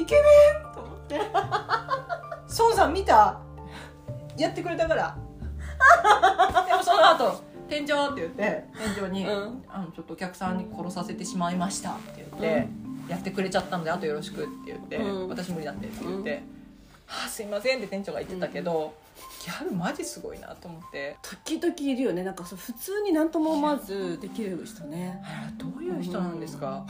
[0.02, 0.20] イケメ
[0.70, 1.20] ン!」と思って
[2.58, 3.38] 「孫さん見た
[4.38, 5.14] やってくれたから」
[6.66, 12.68] でもその後店長って言って店長に、うんあの「ちょっとお客さんに殺させてしまいました」って言って、
[13.08, 16.42] やってくれちゃったのであとよろしく」って言って「うん私無理だって」って言って
[17.06, 18.92] 「はあすいません」って店長が言ってたけど、
[19.44, 21.16] ギャルマジすごいなと思って。
[21.22, 22.22] 時々いるよね。
[22.24, 25.20] なんかそう普通に何とも思わずできる人ね。
[25.24, 26.86] あらどういう人なんですか、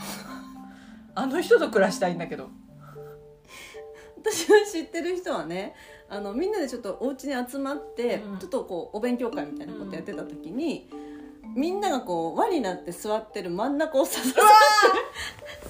[1.15, 2.49] あの人と暮らしたいんだけど。
[4.23, 5.73] 私が知ってる人はね
[6.11, 10.89] あのみんなでちょっとお家に集まって、うんちょっとこうお勉強会みたいなことやってた時に、
[11.55, 14.35] みんながこう輪になって座ってる真ん中をさささ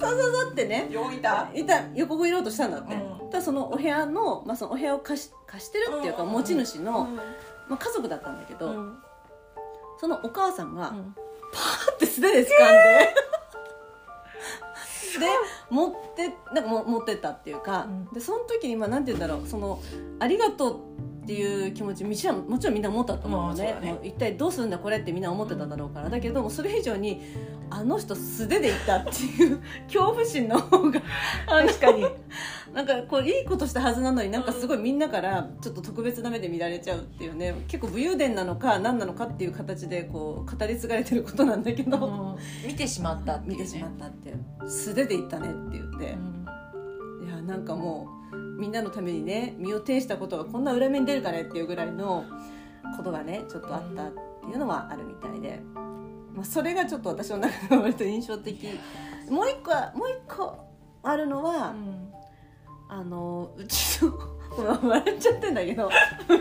[0.00, 0.16] ささ
[0.50, 1.48] ってねいた？
[1.54, 3.30] いた横切ろうとしたんだって、うん。
[3.30, 7.14] ただそのお部屋の,、まあそのお部屋を貸し貸してるっていうか、うん持ち主の、うん。
[7.16, 7.22] ま
[7.70, 8.98] あ、家族だったんだけど、うん。
[10.00, 11.14] そのお母さんが、うん。
[11.94, 12.48] って素手で掴んで、で
[15.70, 18.08] 持ってなんかも持ってったっていうか、うん。
[18.12, 19.46] でその時にまあなんて言うんだろう。
[19.46, 19.80] その
[20.20, 20.91] ありがとう
[21.22, 23.78] っていう気持ちもちろんもちろんみんな思ったと思うのね。
[23.80, 27.20] もう一体どうするんだこれってみんな思ってただろうから、だけどもそれ以上に
[27.70, 31.00] あの人素手でいったっていう 恐怖心の方が
[31.46, 32.04] 確かに。
[32.74, 42.66] なんかこういいことしたはずなのになんかすごいみんなからちょっと特別な目で見られちゃうっていうね結構武勇伝なのか何なのかっていう形でこう語り継がれてることなんだけど、うん。
[42.66, 43.58] 見てしまったっていうね。
[43.58, 44.34] 見てしまったって
[44.66, 46.12] 素手で言ったねって言って。
[46.12, 47.26] う、ん。
[47.26, 52.24] いやなんかもうみんなのためにね身を挺したことがこんな裏目に出るかねっていうぐらいの
[52.96, 55.60] ことがねちょっとあったっていうのはあるみたいで、
[56.32, 58.68] まあ、それがちょっと私の中では割と印象的。
[59.28, 60.64] もう一個はもう一個
[61.02, 61.74] あるのは、
[62.88, 64.12] あのうちの
[64.88, 65.90] 笑っちゃってんだけどう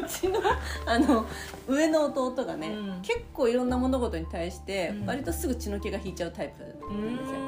[0.07, 0.39] ちの
[0.85, 1.25] あの
[1.67, 3.01] 上の弟がね、うん。
[3.01, 5.05] 結構いろんな物事に対してうん。
[5.07, 7.39] 割とすぐ血の気が引いちゃうタイプなんですよ。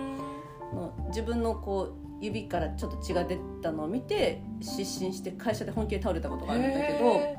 [0.73, 7.35] の自分のこう指からちょっと血が出たのを見て失神して会社で本気で倒れたことがあるんだけどへ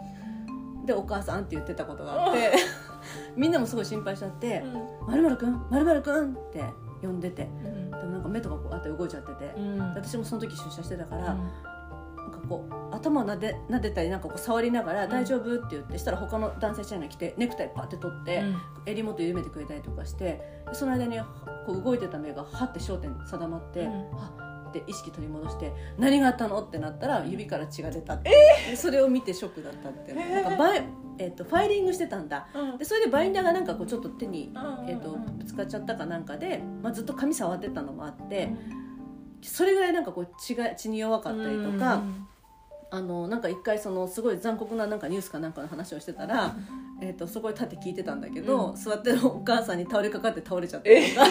[0.85, 2.53] でお母さんって言ってたことがあって
[3.37, 6.62] みんなもすごい心配しちゃってー「まるまるくんまるまるくん」って
[7.03, 7.90] 呼んでてうん。
[7.90, 9.79] でもなんか目とかこうあって動いちゃっててうん。
[9.94, 11.38] 私もその時出社してたから、うん。
[12.16, 18.42] なんかこう頭をなで撫でたりなんかこう触りながら「ん大丈夫?」って言ってしたら他の男性社員が来てネクタイパッて取って、
[18.87, 21.18] 襟元緩めてくれたりとかしてでその間に
[21.66, 23.92] こう動いてた目がはって焦点定まって、うん。
[24.11, 28.30] はって意識取り戻して「何があったの?」ってなったら指から血が出たって、
[28.70, 30.42] でそれを見てショックだったって、えー。
[30.42, 30.84] なんかバイ
[31.18, 32.48] えっとファイリングしてたんだ。
[32.54, 32.78] うん。
[32.78, 35.38] でそれでバインダーがなんかこうちょっと手に、うんえっとうん。
[35.38, 38.52] ぶつかっちゃったかなんかで、まあ、ずっと髪触ってたのもあって、
[39.42, 42.02] それぐらいなんかこう血が血に弱かったりとか。
[42.90, 46.54] あのなんか一回そのすごい残酷ななんかニュースかなんかの話をしてたら、
[47.00, 48.76] えー、とそこで立って聞いてたんだけど、うん。
[48.76, 51.26] 座ってるお母さんに倒れかかって倒れちゃったりとか、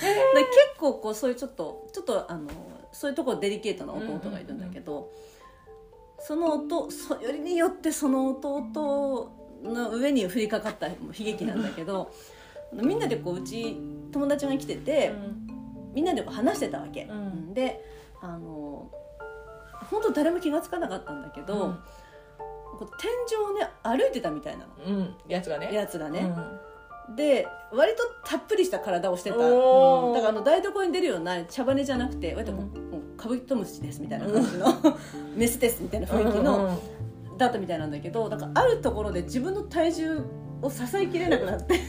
[0.00, 2.48] で結構こうそういうちょっとちょっとあの
[2.92, 5.12] そういうところデリケートな弟がいるんだけど、
[6.18, 12.12] その弟そよりによってその弟の上に降りかかった悲劇なんだけど
[12.72, 13.76] みんなでこううち
[14.12, 15.12] 友達が来てて、
[15.92, 17.04] みんなでこう話してたわけ。
[17.04, 17.54] うん。
[17.54, 17.84] で
[18.22, 18.90] あの
[19.90, 21.74] 本当誰も気が付かなかったんだけど、
[22.78, 24.72] こう天井をね歩いてたみたいなの。
[24.86, 25.14] うん。
[25.28, 25.72] やつがね。
[25.72, 26.60] やつがね、うん
[27.16, 30.14] で割とたっぷりした体をしてた、うん。
[30.14, 34.98] だからあの台所に出るような茶羽じゃなくて割ともう,、もうカブトムシですみたいな感じの、
[35.36, 36.80] メスですみたいな雰囲気の、
[37.36, 40.24] だったみたいなんだけどだからあるところで自分の体重
[40.62, 41.80] を支えきれなくなって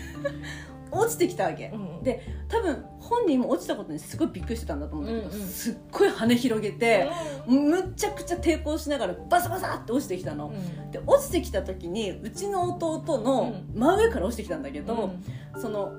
[0.91, 5.47] 落ちてきたわけ、うんで多分本人も落ちたことにすごいびっくりしてたんだと思うんだけど、うんうん。
[5.47, 7.09] すっごい羽広げて、
[7.47, 10.91] むっちゃくちゃ抵抗しながらバサバサって落ちてきたの、うん。
[10.91, 15.13] で落ちてきた時にうちの弟の真上から落ちてきたんだけど、
[15.59, 15.91] その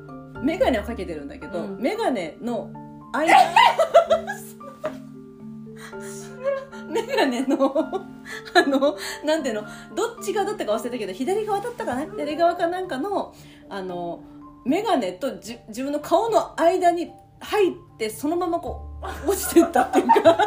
[0.42, 1.78] 眼鏡をかけてるんだけど、うん。
[1.80, 2.70] 眼鏡の
[3.12, 3.26] 間
[6.88, 8.06] 眼鏡の
[8.54, 9.62] あのなんていうの
[9.94, 13.34] どっち側だったか忘れたけど左側だったかな左側かなんかの
[13.68, 14.22] あの
[14.64, 18.88] 眼鏡とじ自分の顔の間に入ってそのままこ
[19.26, 20.38] う 落ちてったっていうか。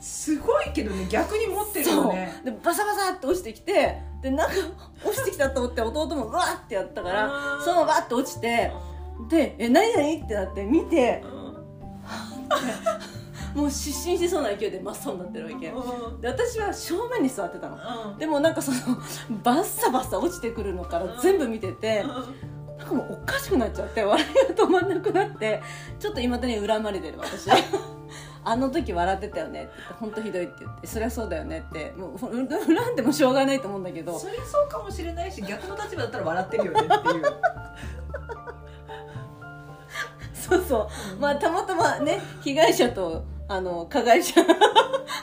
[0.00, 2.42] すごいけどね逆に持ってるよね。
[2.44, 4.54] でバサバサって落ちてきてでなんか
[5.04, 7.30] 落ちてきたと思って弟もうわーってやったから
[7.64, 8.72] そのままバーって落ちて
[9.28, 11.22] で「え何何?」ってなって見て
[13.54, 15.72] もう失神しそうな勢いで真っ青になってるわけ。
[16.20, 18.18] で私は正面に座ってたの。
[18.18, 18.78] でもなんかその
[19.44, 22.04] バッサバサ落ちてくるのから全部見てて
[22.92, 25.62] かもうおかしくなっちゃって笑いが止まんなくなって
[25.98, 27.48] ちょっといまだに恨まれてる私。
[28.44, 32.48] あの時笑ってたよねって言って本当ひどいって言ってそりゃそうだよねってもう恨ん
[32.96, 34.18] でもしょうがないと思うんだけど。
[34.18, 37.22] そりゃそうかもしれないし逆の立場だったら笑ってるよねっていう。
[40.34, 41.20] そうそう。
[41.20, 44.40] まあたまたまね被害者とあの加害者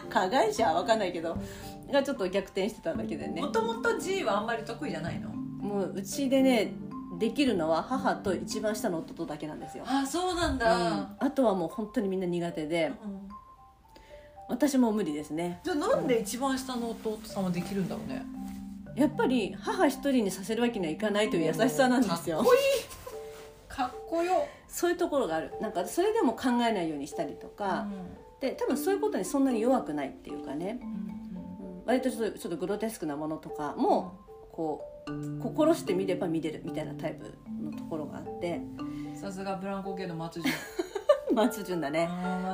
[0.09, 0.65] 加害者？
[0.71, 1.35] は分かんないけど
[1.91, 3.41] がちょっと逆転してただけでね。
[3.41, 5.27] もともと G はあんまり得意じゃないの？
[5.29, 6.71] もううちでね
[7.19, 10.59] できるのは母と一番下の弟だけなんですよ、あそうなんうん。
[11.19, 12.93] あとはもう本当にみんな苦手で。
[13.03, 13.29] うん
[14.49, 15.59] 私も無理ですね。
[15.63, 18.25] じゃあなんで一番下の弟さんはできるんだろうね。
[18.95, 22.37] やっぱり母一人にさせるわけにはいかないという優しさなんですよ。
[22.37, 22.59] かっこいい。
[23.67, 24.47] かっこよ。
[24.67, 25.53] そういうところがある。
[25.61, 27.85] なんかそれでも考えないようにしたりとか、
[28.41, 29.45] で多分そういうことにそん。
[29.45, 31.19] なに弱くないっていうかね、うん
[31.85, 34.19] 割とちょっとちょっとグロテスクなものとかも
[34.51, 34.98] こう
[35.41, 38.61] 心してみれば見れるみたいなタイプのところがあって。
[39.19, 40.53] さすがブランコ系の松潤。
[41.33, 42.09] 松潤だね。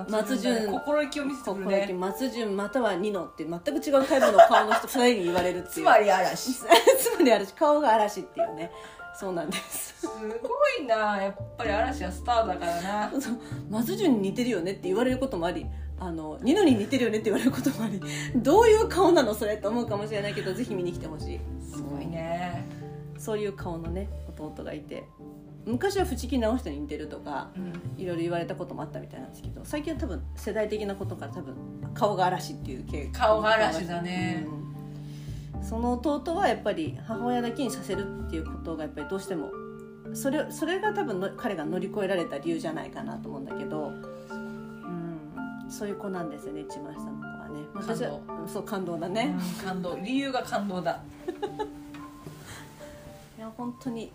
[0.10, 5.74] 松潤心意気を見せてくるね松潤またはニノって全く違うタイプの顔の人2人に言われるっていう。
[5.74, 6.54] つまり嵐。
[6.54, 6.66] す
[7.00, 7.54] つまり嵐。
[7.54, 8.72] 顔が嵐っていうね。
[9.18, 10.06] そうなんです。
[10.06, 11.22] ごいな。
[11.22, 13.12] やっぱり嵐はスターだからな。
[13.70, 15.66] 松潤に似てるよねって言われることもあり
[16.00, 18.02] あのニノに似てるよねって言われることもあり
[18.36, 21.40] どういう顔なのそれと思うかもしれないけどぜひ見に来てほしい。
[21.62, 22.66] すごいね。
[23.18, 25.04] そういう顔のね弟がいて。
[25.66, 28.02] 昔は藤木直人に似てるとかうん。
[28.02, 31.56] いろいろ言われたこともあったみたいなんですけど最近は多分世代的なことから多分
[31.94, 33.10] 顔が嵐っていう系。
[33.14, 34.46] 顔が嵐だね。
[35.54, 35.64] うん。
[35.64, 39.50] その弟はやっぱり母親だけにさせるっていうことがやっぱりどうしても
[40.14, 44.06] それそれが多分の彼が乗り越えられた理由じゃないかなと思うんだけど、うん、
[45.70, 47.60] そういう子なんですよね一番下の子はね。
[47.74, 49.98] 私はうんそう感動だね、うん感動。
[49.98, 51.02] 理由が感動だ。
[53.38, 54.12] いや本当に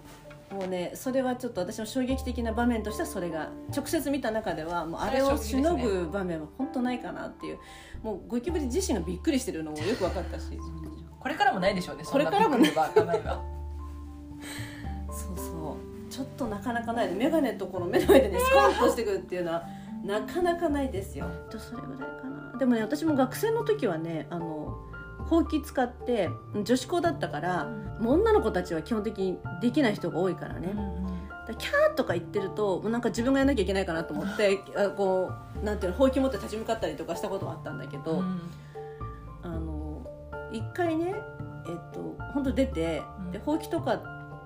[0.50, 7.58] もうねそれはちょっと私も衝撃的な場面としてはそれが直接見た中ではもうあれをしのぐ場面は本当ないかなっていう
[8.02, 10.58] もうゴキブリ自身がびっくりしてるのもよく分かったし。
[11.20, 12.70] これからもないでしょうねこれからもね。
[12.70, 13.42] そんなびっくりが叶えば
[15.12, 15.76] そうそ
[16.08, 16.10] う。
[16.10, 17.12] ちょっとなかなかない。
[17.12, 19.62] 眼鏡とこの目の上でねスコンとしてくるっていうのは
[20.04, 21.26] なかなかないですよ。
[21.50, 22.58] とそれぐらいかな。
[22.58, 24.78] でもね私も学生の時はねあの
[25.28, 26.28] ほうき使って
[26.64, 27.66] 女子校だったから、
[28.00, 35.30] もう女の子たちは基本的にできない人が多いからね、だからキャーとか言ってるともうなんか自分がやらなきゃいけないかなと思ってあこ
[35.62, 38.24] うなんていうのほうき持って立ち向かったりとかしたことはあったんだけど、
[39.42, 40.04] あの
[40.50, 41.14] 一回ね
[41.68, 43.30] えっと本当出てうん。
[43.30, 44.00] でほうきとか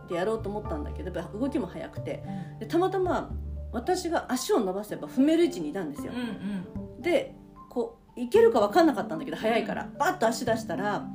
[0.08, 2.22] でやろうと思ったんだけどやっぱ動きも速くて。
[2.60, 3.30] でたまたま
[3.74, 6.12] 私が足を伸ばせば踏める位置にいたんですよ。
[6.14, 7.02] うんう、ん。
[7.02, 7.34] で
[7.68, 11.06] こういけるか分かんなかったんだけど速いからバッと足出したら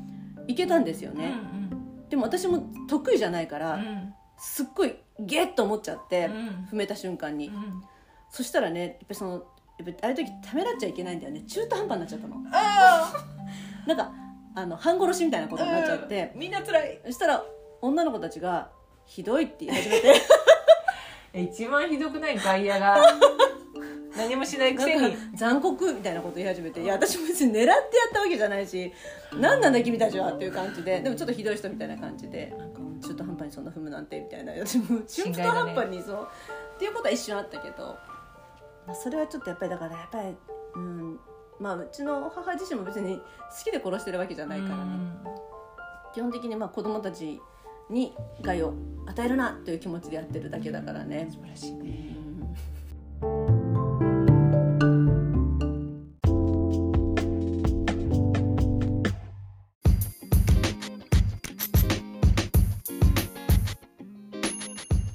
[0.47, 1.33] いけたんですよね、
[2.09, 3.81] でも私も得意じゃないから、うん。
[3.81, 6.33] うんすっごいゲッと思っちゃって、うん。
[6.71, 7.83] 踏めた瞬間に、うん。
[8.29, 9.31] そしたらねやっぱりその
[9.77, 11.41] やっぱああいう時ためらっちゃいけないんだよね。
[11.41, 12.35] 中途半端になっちゃったの。
[12.51, 13.13] あ
[13.85, 14.11] なんか
[14.55, 17.01] あの半殺しみたいなことになっちゃって、みんな辛い。
[17.05, 17.43] そしたら
[17.81, 18.69] 女の子たちが
[19.05, 20.13] 「ひどい」って言い始めて
[21.33, 22.97] 一番ひどくない外野が
[24.17, 25.15] 何もしないくせに。
[25.35, 26.81] 残酷みたいなこと言い始めて。
[26.81, 27.77] いや私も別に狙ってやっ
[28.11, 28.91] たわけじゃないし
[29.33, 30.99] 何なんだ君たちはっていう感じで。
[30.99, 32.53] でもちょっとひどい人みたいな感じで。
[32.57, 34.53] なんか中途半端にそんな踏むなんてみたいな。
[34.53, 36.27] 私も中途半端にそう、
[36.75, 37.97] っていうことは一瞬あったけど、
[38.87, 40.35] まあ、それはちょっとやっぱりだからやっぱり
[40.75, 41.19] うん。
[41.59, 43.23] まあうちの母自身も別に好
[43.65, 44.97] きで殺してるわけじゃないからね、
[46.13, 47.41] 基本的にまあ子供たち
[47.89, 48.73] に害を
[49.07, 51.27] 与えるなという気持ちでやってるだけだからね。
[51.31, 52.15] 素晴らしいね
[53.21, 53.59] うん。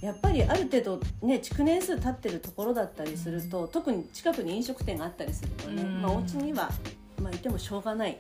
[0.02, 6.02] やっぱりある程度ね築年数経ってるところだったりすると、特に近くに飲食店があったりするとね、うん。
[6.02, 6.70] まあお家には
[7.22, 8.18] まあいてもしょうがない。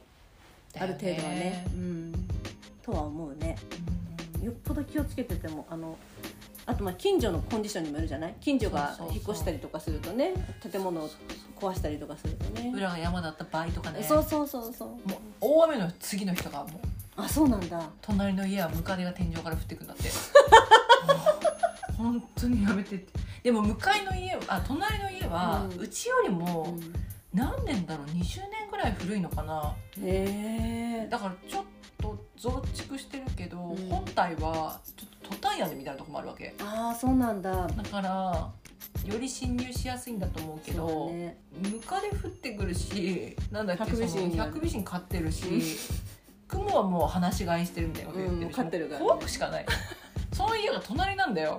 [0.78, 1.66] ある程度はね。
[1.74, 2.12] うん、
[2.82, 3.56] とは思うね
[4.44, 5.96] よっぽど気をつけててもあの
[6.66, 8.34] あとまあ近所のコンディションにもよるじゃない？
[8.40, 10.32] 近所が引っ越したりとかするとね
[10.70, 11.10] 建物を
[11.56, 12.72] 壊したりとかするとね。
[12.74, 14.02] 裏が山だった場合とかね。
[14.02, 14.88] そうそうそうそう。
[14.88, 16.80] もう大雨の次の日とかはもう
[17.16, 17.90] あそうなんだ。
[18.00, 20.04] 隣の家はムカデが天井から降ってくんだって。
[21.96, 23.12] 本当にやめてって。
[23.44, 25.80] でも向かいの家あ隣の家はうん。
[25.80, 26.76] うちよりも
[27.32, 28.12] 何年だろう？20
[28.50, 29.74] 年ぐらい古いのかな。
[30.02, 31.73] へえだからちょっと
[32.44, 33.88] 増築してるけど、うん。
[33.88, 36.54] 本体はちょっとトタン屋根みたいなとこもあるわけ。
[36.60, 37.66] ああそうなんだ。
[37.68, 38.50] だから
[39.06, 41.10] より侵入しやすいんだと思うけど、
[41.62, 45.60] ムカデ降ってくるしなんだっけそのハクビシン飼ってるし、うん。
[46.46, 49.06] クモはもう放し飼いしてるみたいなこと言ってるし、うん飼ってるからね。
[49.06, 49.66] 怖くしかない。
[50.34, 51.58] その家が隣なんだよ、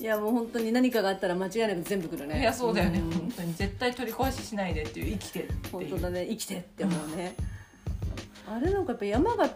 [0.00, 2.40] いやもう本当に何かがあったら間違いなく全部来るね。
[2.40, 3.10] いやそうだよね、ん。
[3.10, 5.72] 本当に絶対取り壊ししないでっていう生きてっていう。
[5.72, 6.26] 本当だね。
[6.28, 7.34] 生きてって思うね。
[8.48, 9.50] あれなんかやっぱ山が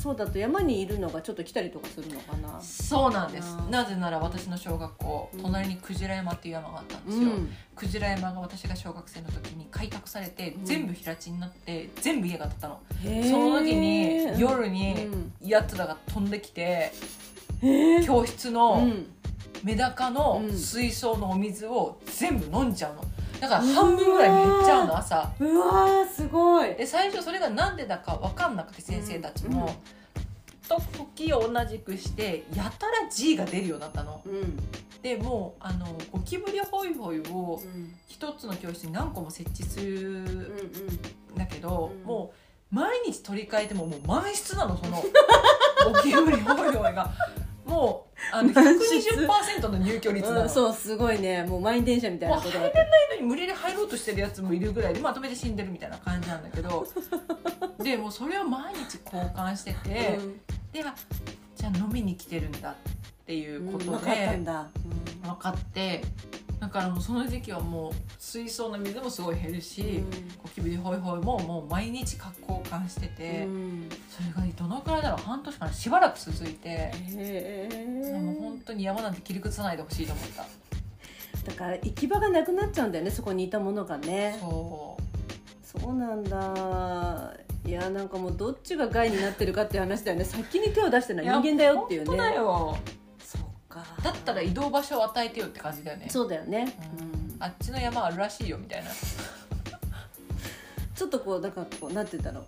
[0.00, 2.58] そうだと山にいるのがちょっと来たりとかするのかな。
[2.62, 3.54] そうなんです。
[3.70, 7.50] なぜなら私の小学校うん隣にクジラ山っていう山があったんですよ、うん。
[7.76, 10.64] クジラ山が私が小学生の時に開拓されて、うん。
[10.64, 12.80] 全部平地になって全部家が建ったの。
[13.02, 15.32] その時に夜にうん。
[15.42, 16.92] やつらが飛んできて
[18.06, 19.06] 教室うのん。
[19.62, 20.56] メダカのうん。
[20.56, 23.02] 水槽のお水を全部飲んじゃうの
[23.40, 25.32] だから半分ぐらい減っちゃうの朝。
[25.40, 26.74] うわーすごい。
[26.74, 29.74] で最初それが何でだか分かんなくて先生たちも、
[30.68, 34.20] と時を同じくしてやたら G が出るようになったの。
[34.26, 34.34] うん。
[34.36, 34.58] うん
[35.02, 37.58] でもうあのゴキブリホイホイを
[38.06, 41.38] 一つの教室に何個も設置するうんうんん。
[41.38, 42.06] だけど、うん。
[42.06, 42.34] も
[42.70, 45.02] う毎日取り替えてももう満室なのその
[45.90, 47.10] ゴキブリホイホイが
[47.70, 49.14] もうあの満室
[49.62, 51.44] 120%の入居率なの、うん、そうすごいね。
[51.44, 52.78] もう満員電車みたいなことがあって
[53.16, 56.86] のに無理やり入ろうとしてるやつもいるぐらいでまとめて死んでるみたいな感じなんだけど。
[57.82, 60.18] でもうそれを毎日交換してて、
[60.72, 60.94] であ
[61.56, 62.74] じゃあ飲みに来てるんだっ
[63.24, 64.68] ていううんこと分かったでんだ、
[65.22, 66.02] 分かって
[66.60, 70.04] だからもうその時期はもう水槽の水もすごい減るし、
[70.42, 72.30] ゴキブリホイホイももう毎日交
[72.64, 73.88] 換してて、うん。
[74.08, 75.20] それがどのくらいだろう？
[75.22, 76.92] 半年間しばらく続いて、へ
[77.72, 78.18] え。
[78.20, 80.44] もう本当に山なんて切り崩さないでほしいと思った。
[81.50, 84.36] だから行き場がなくなっちゃうんだよねそこにいたものがね。
[84.38, 85.80] そう。
[85.80, 87.34] そうなんだ。
[87.66, 90.24] いやなんかもうどっちが害になってるかっていう話だよね。
[90.24, 92.06] 先に手を出してるのは人間だよっていうね。
[92.06, 92.76] 本当だよ
[93.70, 93.84] か。
[94.02, 96.08] だったら移動場所を与えてよって感じだよね。
[96.10, 97.36] そうだよね、ううん。
[97.38, 98.90] あっちの山あるらしいよみたいな。
[100.94, 102.46] ちょっとこうなんかこうなんて言うんだろう。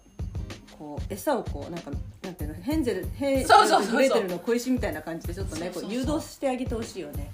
[0.78, 1.90] こう餌をこうなんか
[2.22, 4.24] なんていうのヘンゼルヘンそうそうそうそう。
[4.24, 7.30] の小石みたいな感じでちょっとねこう誘導してあげてほしいよね。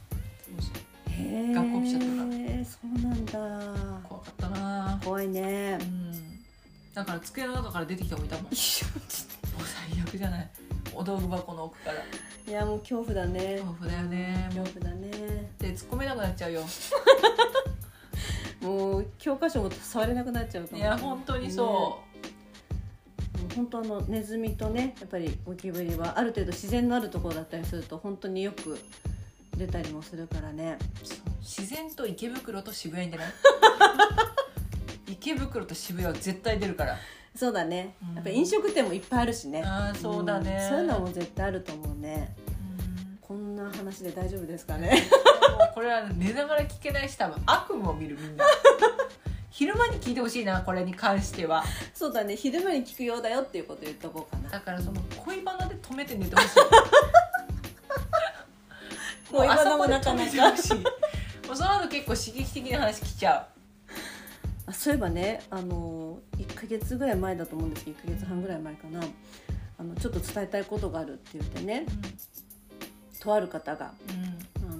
[1.18, 2.64] 学校来ちゃってるから。
[2.64, 3.32] そうなんだ。
[4.08, 5.00] 怖かったな。
[5.02, 5.78] 怖いね。
[5.80, 6.12] うん。
[6.94, 8.44] だから机の中から出てきた子いたもん。
[8.44, 10.48] もう最悪じゃない。
[10.94, 12.02] お道具箱の奥から
[12.48, 13.58] いやもう恐怖だね。
[13.60, 14.50] 恐怖だよね。
[14.54, 15.10] 恐怖だね。
[15.58, 16.64] で突っ込めなくなっちゃうよ。
[18.62, 20.78] もう教科書も触れなくなっちゃうかも。
[20.78, 22.02] いや本当にそも
[23.50, 28.78] う本当あのネズミとねやっぱりゴキブリはある程度自然のあるところだったりすると本当によく
[29.54, 30.78] 出たりもするからね。
[31.40, 33.32] 自然と池袋と渋谷に出ない。
[35.06, 36.96] 池袋と渋谷は絶対出るから
[37.38, 37.94] そうだね。
[38.02, 38.14] うん。
[38.16, 39.62] やっぱ飲食店もいっぱいあるしね。
[39.64, 42.34] ああそうだね、んそういうのも絶対あると思うね。
[43.06, 43.18] うん。
[43.20, 45.04] こんな話で大丈夫ですかね。
[45.72, 48.44] これは寝ながら聞けないし多分悪夢を見るみんな。
[49.50, 51.62] 昼間に聞いてほしいなこれに関しては。
[51.94, 52.34] そうだね。
[52.34, 54.50] 昼間に聞くようだよっていうこと言っとこうかな。
[54.50, 56.48] だからその恋バナで止めて寝てほしい。
[59.30, 60.32] 恋バナもなかなか。
[60.32, 60.84] もうあそこで止めてほ
[61.36, 61.46] しい。
[61.46, 63.46] もうその後結構刺激的な話聞ちゃ
[64.68, 69.00] あそういえばねあの1ヶ月ぐらい前だと思うんですけど1ヶ月半ぐらい前かな。
[69.80, 71.86] あのちょっと伝えたいことがあるって言ってね
[73.14, 73.88] う、とある方がん。
[73.88, 73.92] あ
[74.66, 74.78] の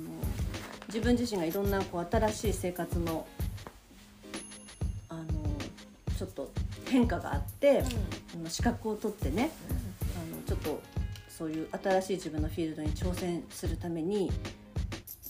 [0.89, 3.27] 自分自身がいろんなこう新しい生活の
[5.09, 5.25] あの
[6.19, 6.51] ちょっと
[6.87, 7.85] 変化があって、
[8.35, 9.51] あの資格を取ってね
[10.17, 10.83] あのちょっと
[11.29, 14.33] そういう新しい自分のフィールドに挑戦するために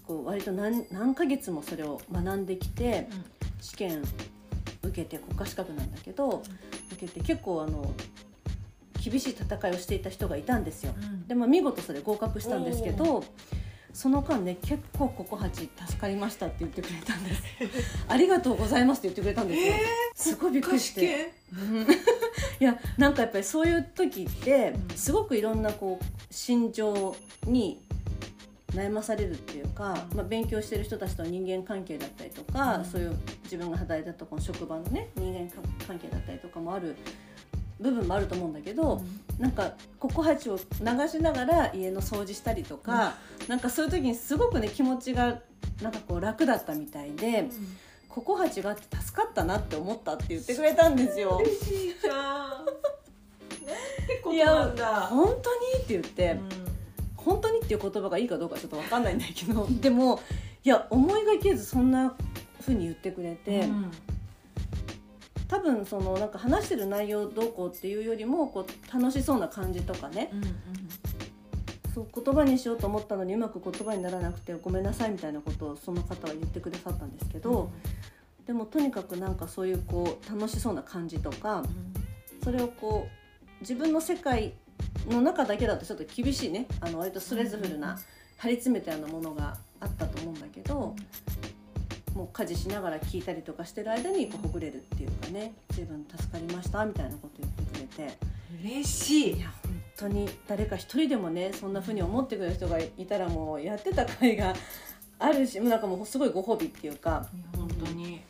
[0.06, 3.06] こう割と何何ヶ月もそれを学んできて
[3.60, 4.02] 試験
[4.88, 6.42] 受けて国家資格なんだけど
[6.92, 7.92] 受けて結構あの
[9.02, 10.92] 厳しい戦いをしていた人がいたんですよ。
[10.96, 11.26] うん。
[11.26, 13.24] でも見事それ合格したんですけど
[13.92, 17.42] その間ね結構ココハチ助かりましたって言ってくれたんです。
[18.08, 19.74] ありがとうございますって言ってくれたんですよ、
[20.14, 21.32] すごいびっくりして。
[21.52, 21.86] うん
[22.60, 24.96] いやなんかやっぱりそういう時ってうん。
[24.96, 27.16] すごくいろんなこう心情
[27.46, 27.80] に
[28.78, 32.84] 悩まされるっていうか、まあ、勉強してる人たちとの人間関係だったりとか、うん。
[32.84, 35.50] そういう自分が働いたとこの職場のね人間
[35.86, 36.96] 関係だったりとかもある
[37.80, 39.00] 部分もあると思うんだけど、
[39.38, 43.14] なんかココハチを流しながら家の掃除したりとか、
[43.46, 45.40] なんかそういう時にすごくね気持ちが
[45.80, 47.48] なんかこう楽だったみたいで、
[48.08, 51.38] ココハチがあって助かったなって思ったって言ってくれたんですよ。
[51.40, 52.16] 嬉しいじゃん。
[52.16, 54.86] なんてことなんだ。
[55.02, 55.84] 本当に？
[55.84, 56.67] って言って、うん
[57.28, 59.66] 本当にっていう言葉がいいかどうかちょっと分かんないんだけど。
[59.80, 60.20] でも
[60.64, 62.14] いや思いがけずそんな
[62.60, 63.90] 風に言ってくれて、うん
[65.48, 70.28] 多分そのなんか話してる内容どうこうっていうよりもこう楽しそうな感じとかね。
[70.32, 70.54] うんうん
[71.94, 77.70] そう言葉にしようと思ったのにうまく言葉にならなくてごめんなさいみたいなことをその方は言ってくださったんですけど、
[78.46, 81.64] でもとにかくなんかそういうこう楽しそうな感じとか
[82.44, 84.52] それをこう自分の世界
[85.08, 86.66] の中だけだとちょっと厳しいね。
[86.80, 87.98] あの割とストレスフルな
[88.36, 90.94] 張り詰めたようなものがあったと思うんだけど、
[92.14, 98.18] もう家事しながら聞いたりとかしてる間にこうほぐれるっていうかね随分助かりましたみたいなこと言ってくれて。
[98.62, 99.36] 嬉しい。
[99.36, 104.54] いや本当に誰か一人でもねそんな風に思ってくれる人がいたらもうやってた甲斐が
[105.18, 107.26] あるしなんかもうすごいご褒美っていうか
[107.56, 108.20] 本当に。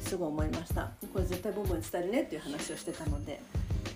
[0.00, 0.90] すごい思いました。
[1.12, 3.40] これ絶対ボンボンに伝えるねっていう話をしてたので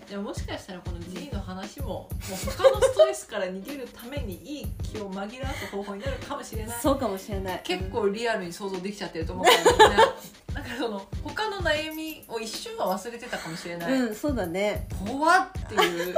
[0.08, 6.78] でももしかしたらこの G の話ももう他のストレスから逃げるためにいい気を紛らわす方法になるかもしれない。
[6.80, 7.60] そうかもしれない。
[7.64, 9.96] 結構リアルに想像できちゃってると思うからね。
[10.54, 14.86] なんかその他の悩みを一瞬は忘れてたかもしれない、うんそうだね。
[15.06, 16.14] 怖っっていう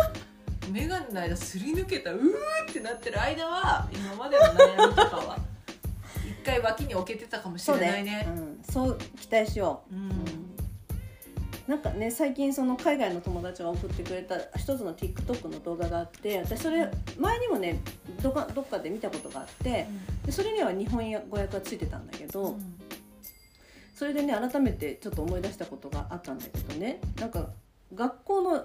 [0.70, 5.39] 眼鏡の間すり抜けたうーってなってる間は今までの悩みとかは
[6.28, 8.11] 一回脇に置けてたかもしれないね。
[8.11, 8.26] ね。
[8.28, 9.95] うん、そう期待しよう。
[9.95, 10.47] うん
[11.68, 17.80] なんかね最近その海外の友達が送ってくれた一つの TikTok の動画があって私それ前にもね
[18.22, 19.86] どかどっかで見たことがあって
[20.24, 22.56] でそれには日本語訳がついてたんだけど、
[23.94, 27.00] それでね改めてちょっと思い出したことがあったんだけどね。
[27.20, 27.50] なんか
[27.94, 28.64] 学校の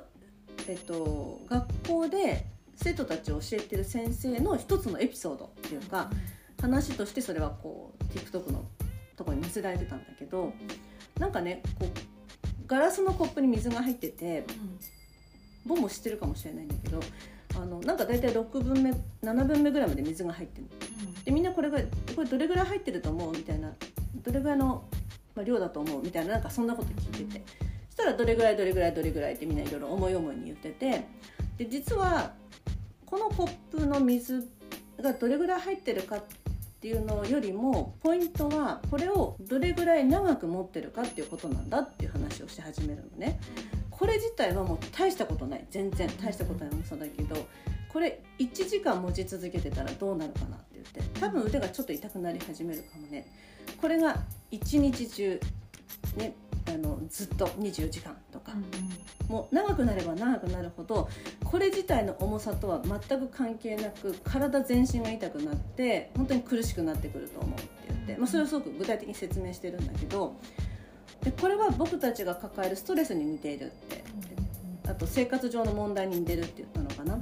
[0.69, 2.45] えっと学校で
[2.75, 6.09] 生徒たちを教えてる先生の一つのエピソードっていうか
[6.61, 8.65] 話としてそれはこう TikTok の
[9.17, 10.53] ところに載せられてたんだけど
[11.19, 12.12] なんかねこう
[12.67, 14.45] ガラスのコップに水が入ってて
[15.65, 16.99] ボンも知ってるかもしれないんだけど
[17.55, 18.91] あのなんか大体6分目
[19.21, 20.67] 7分目ぐらいまで水が入ってる
[21.25, 21.79] でみんなこれが
[22.15, 23.31] これどれぐらい入ってると思う？
[23.31, 23.73] みたいな。
[24.23, 24.83] どれぐらいの、
[25.35, 26.01] まあ、量だと思う？
[26.03, 27.45] みたいななんかそんなこと聞いてて。
[27.89, 31.05] そしたらどれぐらいどれぐらいどれぐらいってみんないろいろ思い思いに言ってて。
[31.57, 32.33] で実は
[33.05, 34.49] このコップの水
[35.01, 36.35] がどれぐらい入ってるかって
[36.83, 43.39] ていうのよりもポイントはこれをどれぐらい長く持ってるかっていうことなんだっていう話をし始めるのね。
[43.89, 47.37] これ自体はもう大したことない全然大したことない重さだけど
[47.87, 53.31] これ1時間持ち続けてたらどうなるかなって言って多分腕がちょっと痛くなり始めるかもね
[53.79, 54.17] これが
[54.51, 55.39] 1日中
[56.17, 56.33] ね
[56.65, 58.53] あのずっと24時間とか、
[59.27, 61.09] もう長くなれば長くなるほど
[61.43, 70.35] これ自体の重さとは全く関係なく体全身が痛くなって本当に苦しくなってくると思うって言って、まあ、それをすごく具体的に説明してるんだけど
[71.23, 74.03] でこれは僕たちが抱えるストレスに似ているって
[74.87, 77.19] あと生活上の問題に似てるって言ったのかな。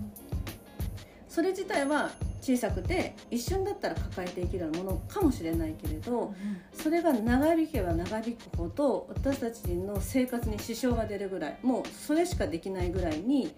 [1.30, 2.12] それ自体は
[2.42, 6.34] 小さくて一瞬だったら抱えていけるものかもしれないけれど
[6.74, 13.54] それが長引けば長引くほど私たちの生活に支障が出るぐらいもうそれしかできないぐらいに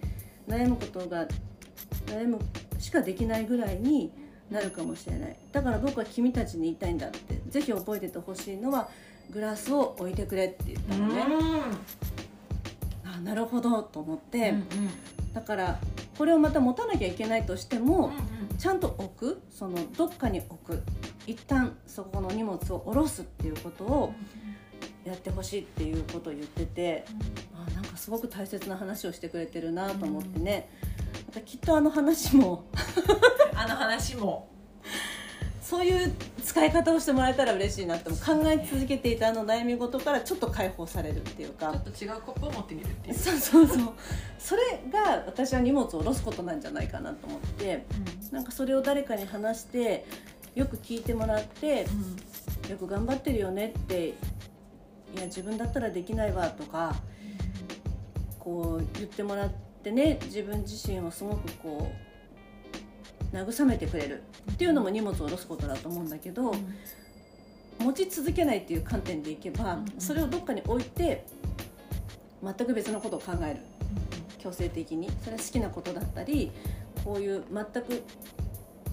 [0.47, 1.25] 悩むことが
[2.07, 2.39] 悩む
[2.77, 4.11] しかできないぐらいに
[4.51, 5.37] なるかもしれない。
[5.51, 8.89] だから僕は君たちに言いたいんだってぜひ覚えててほしいのは
[9.31, 11.23] グラスを置いてくれって言ったのね、
[13.05, 14.53] あなるほどと思って、
[15.33, 15.79] だから
[16.17, 18.11] これをまた持たなきゃいけないとしても、
[18.57, 19.41] ちゃんと置く？
[19.49, 20.83] そのどっかに置く？
[21.27, 24.13] 一旦そこの荷物を下ろすっていうことを
[25.05, 27.05] やってほしいっていうことを言ってて、
[27.53, 30.69] あなんかすごく大切な話をしてくれてるなと思ってね、
[31.27, 32.65] またきっとあの話も。
[33.55, 34.49] あの話も
[35.73, 36.13] そういう
[36.43, 38.15] 使い方をしてもらえたら嬉しいなって考
[38.45, 41.71] え続けていたあの悩み事からちょっと解放されるっていうか。
[41.71, 41.83] ちょっ。
[41.83, 43.15] と違うコップを持ってみるっていう。
[43.15, 43.67] そうそう。
[43.67, 43.93] そう
[44.37, 44.61] それ
[44.91, 47.85] が私は荷物を下ろすことなんじゃないかなと思って。
[48.31, 50.05] なんかそれを誰かに話して
[50.53, 51.87] よく聞いてもらって
[52.69, 54.13] よく頑張ってるよねってい
[55.17, 56.95] や自分だったらできないわとか
[58.37, 59.51] こう言ってもらっ
[59.83, 62.12] ってね自分自身をすごくこう
[63.33, 64.21] 慰めてくれる。
[64.51, 66.53] っていうのも荷物を下ろすことだと思うんだけど、
[67.79, 69.85] 持ち続けないっていう観点でいけば、うん。
[69.99, 71.25] それをどっかに置いて
[72.43, 73.59] 全く別のことを考える。
[74.39, 75.09] 強制的に。
[75.23, 76.51] それは好きなことだったり
[77.03, 78.03] こういう全く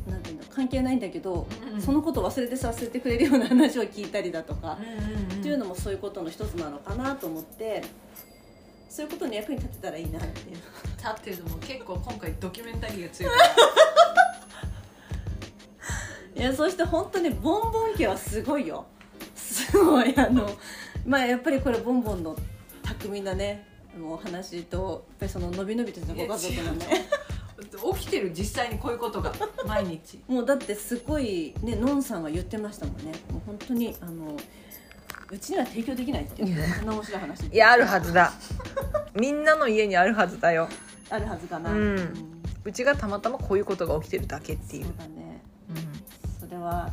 [0.09, 1.81] なんていうの関係ないんだけど、うん。
[1.81, 7.83] そのことを忘れてさせてくれるような話を聞いたりだとか、うんっていうのもそういうことの一つなのかなと思って
[8.91, 10.57] そういうことに役に立てたらいいなっていう。
[11.01, 13.33] 立ってるのも結構今回ドキュメンタリーが強い
[16.37, 18.87] いやそして本当にボンボン家はすごいよ。
[19.35, 20.51] すごいあの
[21.07, 22.37] まあやっぱりこれボンボンの
[22.83, 23.67] 巧みなね
[23.99, 26.87] もう話とやっぱりその伸び伸びとしたご家族のね。
[27.95, 29.33] 起きてる実際にこういうことが
[29.67, 30.21] 毎日。
[30.29, 33.13] もうだってすごいねのんさんは言ってましたもんね。
[33.31, 34.37] もう本当にあの
[35.31, 37.47] うちには提供できないっていうそんな面白い話。
[37.47, 38.33] いやあるはずだ。
[39.15, 40.69] みんなの家にあるはずだよ。
[41.11, 42.43] あるはずかな、うん。
[42.65, 44.85] うちがたまたまこういうことが起きてるだけっていう。
[44.85, 45.30] そうだね
[46.63, 46.91] は